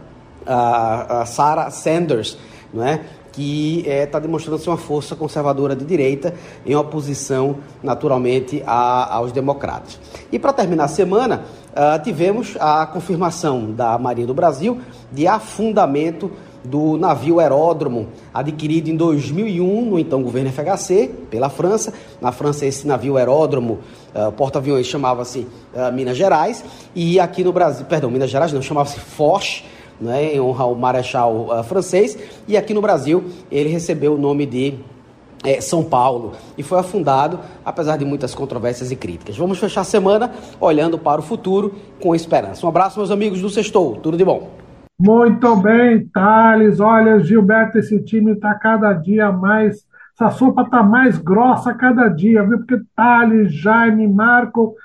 uh, 0.41 1.21
a 1.21 1.25
Sarah 1.25 1.69
Sanders, 1.71 2.37
não 2.73 2.85
é? 2.85 3.01
que 3.31 3.79
está 3.87 4.17
eh, 4.17 4.19
é, 4.19 4.21
demonstrando 4.21 4.59
ser 4.59 4.69
uma 4.69 4.77
força 4.77 5.15
conservadora 5.15 5.75
de 5.75 5.85
direita 5.85 6.33
em 6.65 6.75
oposição, 6.75 7.57
naturalmente, 7.81 8.61
a, 8.65 9.15
aos 9.15 9.31
democratas. 9.31 9.99
E 10.31 10.37
para 10.37 10.53
terminar 10.53 10.85
a 10.85 10.89
semana, 10.89 11.43
uh, 11.71 12.03
tivemos 12.03 12.57
a 12.59 12.85
confirmação 12.85 13.71
da 13.71 13.97
Marinha 13.97 14.27
do 14.27 14.33
Brasil 14.33 14.79
de 15.11 15.27
afundamento 15.27 16.31
do 16.63 16.97
navio 16.97 17.39
aeródromo, 17.39 18.07
adquirido 18.33 18.89
em 18.89 18.95
2001 18.95 19.85
no 19.85 19.99
então 19.99 20.21
governo 20.21 20.51
FHC, 20.51 21.09
pela 21.29 21.49
França. 21.49 21.93
Na 22.19 22.31
França, 22.31 22.65
esse 22.65 22.85
navio 22.87 23.17
aeródromo, 23.17 23.79
uh, 24.15 24.31
porta-aviões, 24.31 24.85
chamava-se 24.85 25.47
uh, 25.73 25.91
Minas 25.93 26.17
Gerais. 26.17 26.63
E 26.95 27.19
aqui 27.19 27.43
no 27.43 27.51
Brasil, 27.51 27.85
perdão, 27.85 28.09
Minas 28.09 28.29
Gerais 28.29 28.53
não, 28.53 28.61
chamava-se 28.61 28.99
Foch, 28.99 29.63
né, 29.99 30.35
em 30.35 30.39
honra 30.39 30.63
ao 30.63 30.75
marechal 30.75 31.47
uh, 31.49 31.63
francês. 31.63 32.17
E 32.47 32.55
aqui 32.55 32.73
no 32.73 32.81
Brasil, 32.81 33.23
ele 33.51 33.69
recebeu 33.69 34.15
o 34.15 34.17
nome 34.17 34.45
de 34.45 34.75
é, 35.43 35.59
São 35.59 35.83
Paulo 35.83 36.33
e 36.57 36.63
foi 36.63 36.79
afundado, 36.79 37.39
apesar 37.65 37.97
de 37.97 38.05
muitas 38.05 38.35
controvérsias 38.35 38.91
e 38.91 38.95
críticas. 38.95 39.37
Vamos 39.37 39.57
fechar 39.57 39.81
a 39.81 39.85
semana 39.85 40.31
olhando 40.59 40.97
para 40.97 41.19
o 41.19 41.23
futuro 41.23 41.75
com 41.99 42.13
esperança. 42.13 42.65
Um 42.65 42.69
abraço, 42.69 42.99
meus 42.99 43.11
amigos 43.11 43.41
do 43.41 43.49
Sextou. 43.49 43.95
Tudo 43.95 44.17
de 44.17 44.23
bom. 44.23 44.60
Muito 45.03 45.55
bem, 45.55 46.07
Thales. 46.09 46.79
Olha, 46.79 47.19
Gilberto, 47.19 47.79
esse 47.79 47.99
time 48.03 48.33
está 48.33 48.53
cada 48.53 48.93
dia 48.93 49.31
mais. 49.31 49.83
Essa 50.13 50.29
sopa 50.29 50.61
está 50.61 50.83
mais 50.83 51.17
grossa 51.17 51.73
cada 51.73 52.07
dia, 52.07 52.43
viu? 52.43 52.59
Porque 52.59 52.79
Thales, 52.95 53.51
Jaime, 53.51 54.07
Marco. 54.07 54.75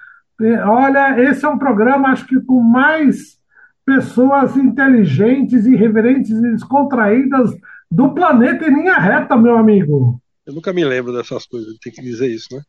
Olha, 0.64 1.20
esse 1.20 1.44
é 1.44 1.48
um 1.48 1.58
programa, 1.58 2.08
acho 2.08 2.26
que 2.26 2.40
com 2.40 2.62
mais 2.62 3.38
pessoas 3.84 4.56
inteligentes, 4.56 5.66
irreverentes 5.66 6.30
e 6.30 6.40
descontraídas 6.40 7.50
do 7.90 8.14
planeta 8.14 8.66
em 8.66 8.74
linha 8.74 8.98
reta, 8.98 9.36
meu 9.36 9.58
amigo. 9.58 10.18
Eu 10.46 10.54
nunca 10.54 10.72
me 10.72 10.84
lembro 10.84 11.12
dessas 11.12 11.44
coisas, 11.44 11.76
tem 11.78 11.92
que 11.92 12.00
dizer 12.00 12.28
isso, 12.28 12.48
né? 12.54 12.62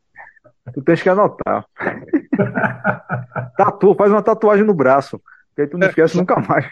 Tu 0.73 0.81
tens 0.81 1.01
que 1.01 1.07
anotar. 1.07 1.65
Tatu, 3.57 3.95
faz 3.95 4.11
uma 4.11 4.21
tatuagem 4.21 4.65
no 4.65 4.73
braço. 4.73 5.17
que 5.55 5.61
aí 5.61 5.67
tu 5.67 5.77
não 5.77 5.87
esquece 5.87 6.17
nunca 6.17 6.41
mais. 6.41 6.65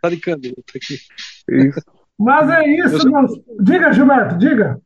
Tá 0.00 0.08
de 0.08 0.16
caneta 0.18 0.62
aqui. 0.74 0.98
Isso. 1.48 1.80
Mas 2.18 2.50
é 2.50 2.66
isso, 2.68 3.10
meus... 3.10 3.32
Diga, 3.60 3.92
Gilberto, 3.92 4.36
diga. 4.36 4.80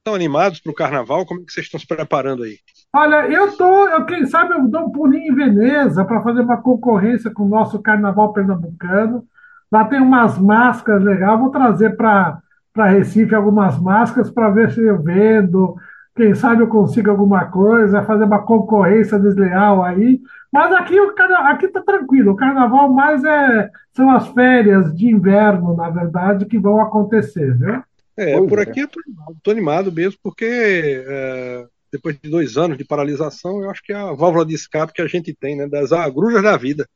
Estão 0.00 0.14
animados 0.14 0.60
para 0.60 0.72
o 0.72 0.74
carnaval? 0.74 1.26
Como 1.26 1.42
é 1.42 1.44
que 1.44 1.52
vocês 1.52 1.66
estão 1.66 1.78
se 1.78 1.86
preparando 1.86 2.42
aí? 2.42 2.58
Olha, 2.92 3.28
eu 3.28 3.56
tô, 3.56 3.86
eu, 3.88 4.04
quem 4.04 4.26
sabe 4.26 4.54
eu 4.54 4.66
dou 4.66 4.86
um 4.86 4.90
pulinho 4.90 5.32
em 5.32 5.34
Veneza 5.34 6.04
para 6.04 6.22
fazer 6.22 6.40
uma 6.40 6.60
concorrência 6.60 7.30
com 7.30 7.44
o 7.44 7.48
nosso 7.48 7.80
carnaval 7.80 8.32
pernambucano. 8.32 9.24
Lá 9.70 9.84
tem 9.84 10.00
umas 10.00 10.38
máscaras 10.38 11.04
legais, 11.04 11.38
vou 11.38 11.50
trazer 11.50 11.96
para 11.96 12.42
Recife 12.74 13.34
algumas 13.34 13.78
máscaras 13.78 14.30
para 14.30 14.50
ver 14.50 14.72
se 14.72 14.80
eu 14.80 15.00
vendo, 15.00 15.76
quem 16.14 16.34
sabe 16.34 16.62
eu 16.62 16.68
consigo 16.68 17.10
alguma 17.10 17.46
coisa, 17.46 18.02
fazer 18.02 18.24
uma 18.24 18.42
concorrência 18.42 19.18
desleal 19.18 19.82
aí. 19.82 20.20
Mas 20.52 20.72
aqui 20.72 21.00
o 21.00 21.14
aqui 21.46 21.68
tá 21.68 21.80
tranquilo. 21.80 22.32
O 22.32 22.36
carnaval 22.36 22.92
mais 22.92 23.22
é 23.24 23.70
são 23.92 24.10
as 24.10 24.26
férias 24.28 24.94
de 24.94 25.06
inverno, 25.06 25.76
na 25.76 25.88
verdade, 25.90 26.46
que 26.46 26.58
vão 26.58 26.80
acontecer, 26.80 27.56
né? 27.58 27.82
É, 28.16 28.36
pois 28.36 28.48
por 28.48 28.58
é. 28.58 28.62
aqui 28.62 28.80
eu 28.80 28.88
tô 28.88 29.00
animado, 29.00 29.36
tô 29.42 29.50
animado 29.50 29.92
mesmo, 29.92 30.18
porque 30.22 30.44
é, 30.46 31.66
depois 31.92 32.18
de 32.20 32.28
dois 32.28 32.56
anos 32.56 32.76
de 32.76 32.84
paralisação, 32.84 33.62
eu 33.62 33.70
acho 33.70 33.82
que 33.82 33.92
é 33.92 33.96
a 33.96 34.12
válvula 34.12 34.44
de 34.44 34.54
escape 34.54 34.92
que 34.92 35.02
a 35.02 35.06
gente 35.06 35.34
tem, 35.34 35.56
né, 35.56 35.66
das 35.68 35.92
agruras 35.92 36.42
da 36.42 36.56
vida. 36.56 36.86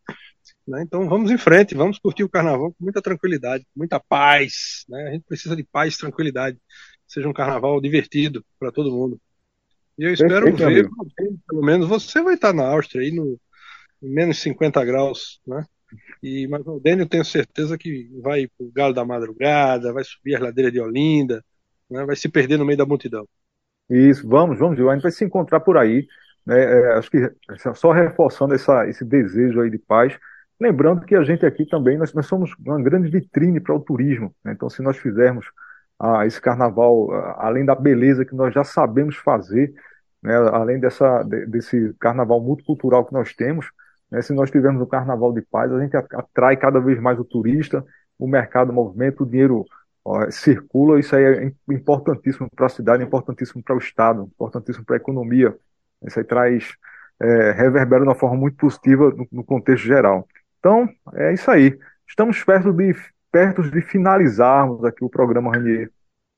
Né? 0.66 0.82
Então 0.82 1.08
vamos 1.08 1.30
em 1.30 1.38
frente, 1.38 1.74
vamos 1.74 1.98
curtir 1.98 2.24
o 2.24 2.28
carnaval 2.28 2.72
com 2.72 2.84
muita 2.84 3.02
tranquilidade, 3.02 3.64
com 3.64 3.80
muita 3.80 4.00
paz. 4.00 4.84
Né? 4.88 5.08
A 5.08 5.12
gente 5.12 5.24
precisa 5.26 5.54
de 5.54 5.64
paz 5.64 5.94
e 5.94 5.98
tranquilidade. 5.98 6.58
Seja 7.06 7.28
um 7.28 7.32
carnaval 7.32 7.80
divertido 7.80 8.44
para 8.58 8.72
todo 8.72 8.90
mundo. 8.90 9.20
E 9.98 10.04
eu 10.04 10.12
espero 10.12 10.46
Perfeito, 10.46 10.90
ver, 10.90 10.90
pelo 11.48 11.62
menos 11.62 11.86
você 11.86 12.20
vai 12.22 12.34
estar 12.34 12.52
na 12.52 12.66
Áustria 12.66 13.02
aí 13.02 13.12
no 13.12 13.38
menos 14.02 14.38
50 14.40 14.84
graus, 14.84 15.40
né? 15.46 15.64
E, 16.22 16.46
mas 16.48 16.66
o 16.66 16.80
Dênio 16.80 17.08
tenho 17.08 17.24
certeza 17.24 17.78
que 17.78 18.10
vai 18.20 18.48
para 18.48 18.66
o 18.66 18.72
Galo 18.72 18.94
da 18.94 19.04
Madrugada, 19.04 19.92
vai 19.92 20.02
subir 20.04 20.34
as 20.34 20.40
ladeiras 20.40 20.72
de 20.72 20.80
Olinda, 20.80 21.44
né? 21.88 22.04
vai 22.04 22.16
se 22.16 22.28
perder 22.28 22.58
no 22.58 22.64
meio 22.64 22.78
da 22.78 22.86
multidão. 22.86 23.26
Isso, 23.88 24.26
vamos, 24.26 24.58
vamos, 24.58 24.78
A 24.80 24.94
gente 24.94 25.02
vai 25.02 25.12
se 25.12 25.24
encontrar 25.24 25.60
por 25.60 25.76
aí. 25.76 26.06
Né? 26.44 26.60
É, 26.60 26.92
acho 26.94 27.10
que 27.10 27.18
só 27.74 27.92
reforçando 27.92 28.54
essa, 28.54 28.88
esse 28.88 29.04
desejo 29.04 29.60
aí 29.60 29.70
de 29.70 29.78
paz. 29.78 30.18
Lembrando 30.58 31.04
que 31.04 31.14
a 31.14 31.22
gente 31.22 31.44
aqui 31.44 31.66
também, 31.66 31.98
nós, 31.98 32.12
nós 32.14 32.26
somos 32.26 32.54
uma 32.58 32.82
grande 32.82 33.08
vitrine 33.08 33.60
para 33.60 33.74
o 33.74 33.80
turismo. 33.80 34.34
Né? 34.44 34.52
Então, 34.52 34.70
se 34.70 34.82
nós 34.82 34.96
fizermos 34.96 35.46
ah, 35.98 36.26
esse 36.26 36.40
carnaval, 36.40 37.10
além 37.38 37.64
da 37.64 37.74
beleza 37.74 38.24
que 38.24 38.34
nós 38.34 38.52
já 38.52 38.64
sabemos 38.64 39.16
fazer, 39.16 39.74
né? 40.22 40.34
além 40.52 40.80
dessa, 40.80 41.22
de, 41.22 41.46
desse 41.46 41.94
carnaval 42.00 42.40
multicultural 42.40 43.04
que 43.04 43.12
nós 43.12 43.34
temos, 43.34 43.70
né? 44.10 44.22
se 44.22 44.32
nós 44.32 44.50
tivermos 44.50 44.82
um 44.82 44.86
carnaval 44.86 45.32
de 45.32 45.42
paz, 45.42 45.70
a 45.72 45.80
gente 45.80 45.96
atrai 45.96 46.56
cada 46.56 46.80
vez 46.80 47.00
mais 47.00 47.18
o 47.18 47.24
turista, 47.24 47.84
o 48.18 48.26
mercado 48.26 48.72
movimenta, 48.72 49.22
o 49.22 49.26
dinheiro 49.26 49.64
ó, 50.04 50.30
circula, 50.30 50.98
isso 50.98 51.14
aí 51.14 51.24
é 51.24 51.52
importantíssimo 51.72 52.48
para 52.54 52.66
a 52.66 52.70
cidade, 52.70 53.02
importantíssimo 53.04 53.62
para 53.62 53.74
o 53.74 53.78
Estado, 53.78 54.22
importantíssimo 54.22 54.84
para 54.84 54.96
a 54.96 54.98
economia. 54.98 55.56
Isso 56.06 56.18
aí 56.18 56.24
traz, 56.24 56.72
é, 57.20 57.52
reverbera 57.52 58.02
de 58.02 58.08
uma 58.08 58.14
forma 58.14 58.36
muito 58.36 58.56
positiva 58.56 59.10
no, 59.10 59.26
no 59.30 59.44
contexto 59.44 59.84
geral. 59.84 60.26
Então, 60.58 60.88
é 61.14 61.32
isso 61.32 61.50
aí. 61.50 61.78
Estamos 62.06 62.42
perto 62.42 62.72
de, 62.72 62.94
perto 63.34 63.68
de 63.68 63.80
finalizarmos 63.80 64.84
aqui 64.84 65.04
o 65.04 65.10
programa 65.10 65.50
Ranier. 65.50 65.90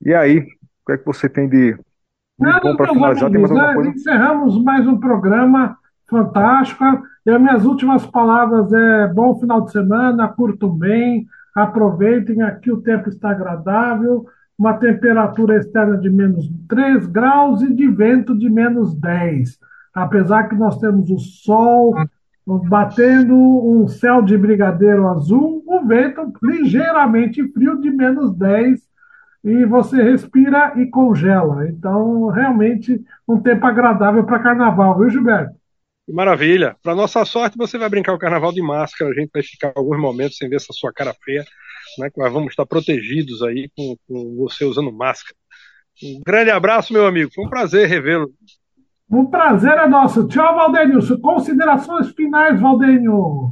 E 0.03 0.15
aí, 0.15 0.39
o 0.39 0.85
que 0.87 0.93
é 0.93 0.97
que 0.97 1.05
você 1.05 1.29
tem 1.29 1.47
de, 1.47 1.73
de 1.73 2.59
bom 2.59 2.75
para 2.75 2.91
finalizar? 2.91 3.29
Tem 3.29 3.39
mais 3.39 3.51
alguma 3.51 3.73
coisa? 3.75 3.89
Encerramos 3.91 4.63
mais 4.63 4.87
um 4.87 4.99
programa 4.99 5.77
fantástico. 6.09 6.83
E 7.23 7.29
as 7.29 7.39
minhas 7.39 7.65
últimas 7.65 8.03
palavras 8.07 8.73
é 8.73 9.07
bom 9.09 9.39
final 9.39 9.61
de 9.61 9.71
semana, 9.73 10.27
curtam 10.27 10.71
bem, 10.71 11.27
Aproveitem, 11.53 12.43
aqui 12.43 12.71
o 12.71 12.81
tempo 12.81 13.09
está 13.09 13.31
agradável, 13.31 14.25
uma 14.57 14.75
temperatura 14.75 15.57
externa 15.57 15.97
de 15.97 16.07
menos 16.07 16.47
3 16.69 17.07
graus 17.07 17.63
e 17.63 17.73
de 17.73 17.87
vento 17.87 18.37
de 18.37 18.47
menos 18.47 18.93
10. 18.93 19.57
Apesar 19.91 20.49
que 20.49 20.55
nós 20.55 20.79
temos 20.79 21.09
o 21.09 21.17
sol 21.17 21.95
batendo, 22.47 23.35
um 23.35 23.87
céu 23.87 24.21
de 24.21 24.37
brigadeiro 24.37 25.07
azul, 25.09 25.63
o 25.65 25.85
vento 25.85 26.31
ligeiramente 26.41 27.45
frio 27.51 27.79
de 27.81 27.89
menos 27.89 28.33
10 28.35 28.79
e 29.43 29.65
você 29.65 30.01
respira 30.01 30.73
e 30.77 30.85
congela. 30.87 31.67
Então, 31.67 32.27
realmente, 32.27 33.01
um 33.27 33.39
tempo 33.39 33.65
agradável 33.65 34.23
para 34.23 34.39
carnaval, 34.39 34.97
viu, 34.97 35.09
Gilberto? 35.09 35.55
Maravilha. 36.07 36.75
Para 36.81 36.95
nossa 36.95 37.25
sorte, 37.25 37.57
você 37.57 37.77
vai 37.77 37.89
brincar 37.89 38.13
o 38.13 38.17
carnaval 38.17 38.53
de 38.53 38.61
máscara. 38.61 39.11
A 39.11 39.13
gente 39.13 39.29
vai 39.33 39.43
ficar 39.43 39.73
alguns 39.75 39.99
momentos 39.99 40.37
sem 40.37 40.47
ver 40.49 40.55
essa 40.55 40.71
sua 40.71 40.93
cara 40.93 41.13
feia, 41.23 41.45
né? 41.99 42.09
Nós 42.15 42.31
vamos 42.31 42.49
estar 42.49 42.65
protegidos 42.65 43.43
aí 43.43 43.69
com, 43.75 43.95
com 44.07 44.35
você 44.37 44.63
usando 44.63 44.91
máscara. 44.91 45.35
Um 46.01 46.21
grande 46.25 46.51
abraço, 46.51 46.93
meu 46.93 47.05
amigo. 47.05 47.31
Foi 47.33 47.45
um 47.45 47.49
prazer 47.49 47.87
revê-lo. 47.87 48.31
Um 49.09 49.25
prazer 49.25 49.73
é 49.73 49.87
nosso. 49.87 50.27
Tchau, 50.27 50.55
Valdenio. 50.55 50.99
Considerações 51.21 52.09
finais, 52.11 52.59
Valdenio. 52.59 53.51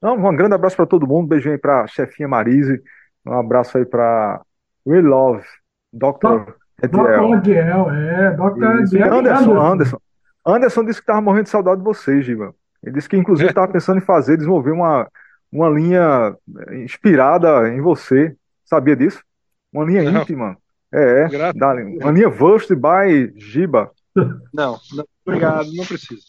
Não, 0.00 0.14
um 0.14 0.36
grande 0.36 0.54
abraço 0.54 0.76
para 0.76 0.86
todo 0.86 1.06
mundo. 1.06 1.24
Um 1.24 1.28
beijinho 1.28 1.54
aí 1.54 1.58
para 1.58 1.82
a 1.82 1.86
chefinha 1.86 2.28
Marise. 2.28 2.80
Um 3.26 3.34
abraço 3.34 3.78
aí 3.78 3.84
para 3.84 4.40
We 4.86 5.00
Love, 5.00 5.44
Dr. 5.92 6.52
Dr. 6.82 7.36
Ediel, 7.36 7.90
é. 7.90 8.30
Dr. 8.32 8.80
Ediel. 8.80 9.14
Anderson, 9.14 9.60
Anderson. 9.60 9.98
Anderson 10.44 10.84
disse 10.84 10.98
que 10.98 11.04
estava 11.04 11.20
morrendo 11.20 11.44
de 11.44 11.50
saudade 11.50 11.78
de 11.78 11.84
vocês, 11.84 12.24
Giba. 12.24 12.52
Ele 12.82 12.96
disse 12.96 13.08
que, 13.08 13.16
inclusive, 13.16 13.48
estava 13.48 13.68
é. 13.68 13.72
pensando 13.72 13.98
em 13.98 14.04
fazer, 14.04 14.36
desenvolver 14.36 14.72
uma, 14.72 15.08
uma 15.52 15.68
linha 15.68 16.34
inspirada 16.72 17.68
em 17.68 17.80
você. 17.80 18.34
Sabia 18.64 18.96
disso? 18.96 19.22
Uma 19.72 19.84
linha 19.84 20.10
não. 20.10 20.20
íntima. 20.20 20.56
É, 20.92 21.28
é. 21.32 21.52
Da, 21.52 21.74
uma 21.74 22.10
linha 22.10 22.28
Vust 22.28 22.74
by 22.74 23.32
Giba. 23.36 23.90
Não, 24.52 24.78
não, 24.92 25.04
obrigado, 25.26 25.72
não 25.74 25.84
preciso. 25.84 26.22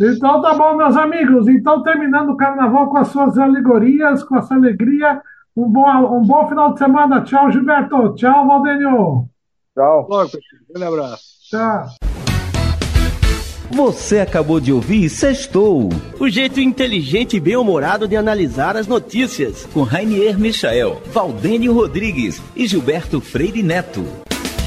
Então 0.00 0.40
tá 0.42 0.54
bom, 0.54 0.76
meus 0.76 0.96
amigos. 0.96 1.46
Então, 1.48 1.82
terminando 1.82 2.30
o 2.30 2.36
carnaval 2.36 2.88
com 2.88 2.98
as 2.98 3.08
suas 3.08 3.38
alegorias, 3.38 4.24
com 4.24 4.36
a 4.36 4.42
sua 4.42 4.56
alegria. 4.56 5.20
Um 5.56 5.68
bom, 5.70 6.18
um 6.18 6.22
bom 6.22 6.48
final 6.48 6.72
de 6.72 6.78
semana. 6.78 7.22
Tchau, 7.22 7.50
Gilberto. 7.50 8.14
Tchau, 8.14 8.46
Valdenio. 8.46 9.28
Tchau. 9.74 10.06
Logo, 10.08 10.30
um 10.76 10.82
abraço. 10.82 11.24
Tchau. 11.50 11.86
Você 13.70 14.20
acabou 14.20 14.60
de 14.60 14.72
ouvir 14.72 15.08
Sextou. 15.08 15.88
O 16.20 16.28
jeito 16.28 16.60
inteligente 16.60 17.36
e 17.36 17.40
bem-humorado 17.40 18.06
de 18.06 18.16
analisar 18.16 18.76
as 18.76 18.86
notícias. 18.86 19.66
Com 19.66 19.82
Rainier 19.82 20.38
Michael, 20.38 21.02
Valdênio 21.06 21.72
Rodrigues 21.72 22.40
e 22.54 22.66
Gilberto 22.66 23.20
Freire 23.20 23.62
Neto. 23.62 24.25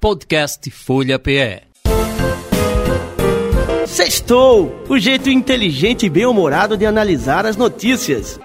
Podcast 0.00 0.70
Folha 0.70 1.18
PE 1.18 1.60
Sextou! 3.86 4.74
O 4.88 4.98
jeito 4.98 5.28
inteligente 5.28 6.06
e 6.06 6.08
bem-humorado 6.08 6.74
de 6.74 6.86
analisar 6.86 7.44
as 7.44 7.54
notícias. 7.54 8.40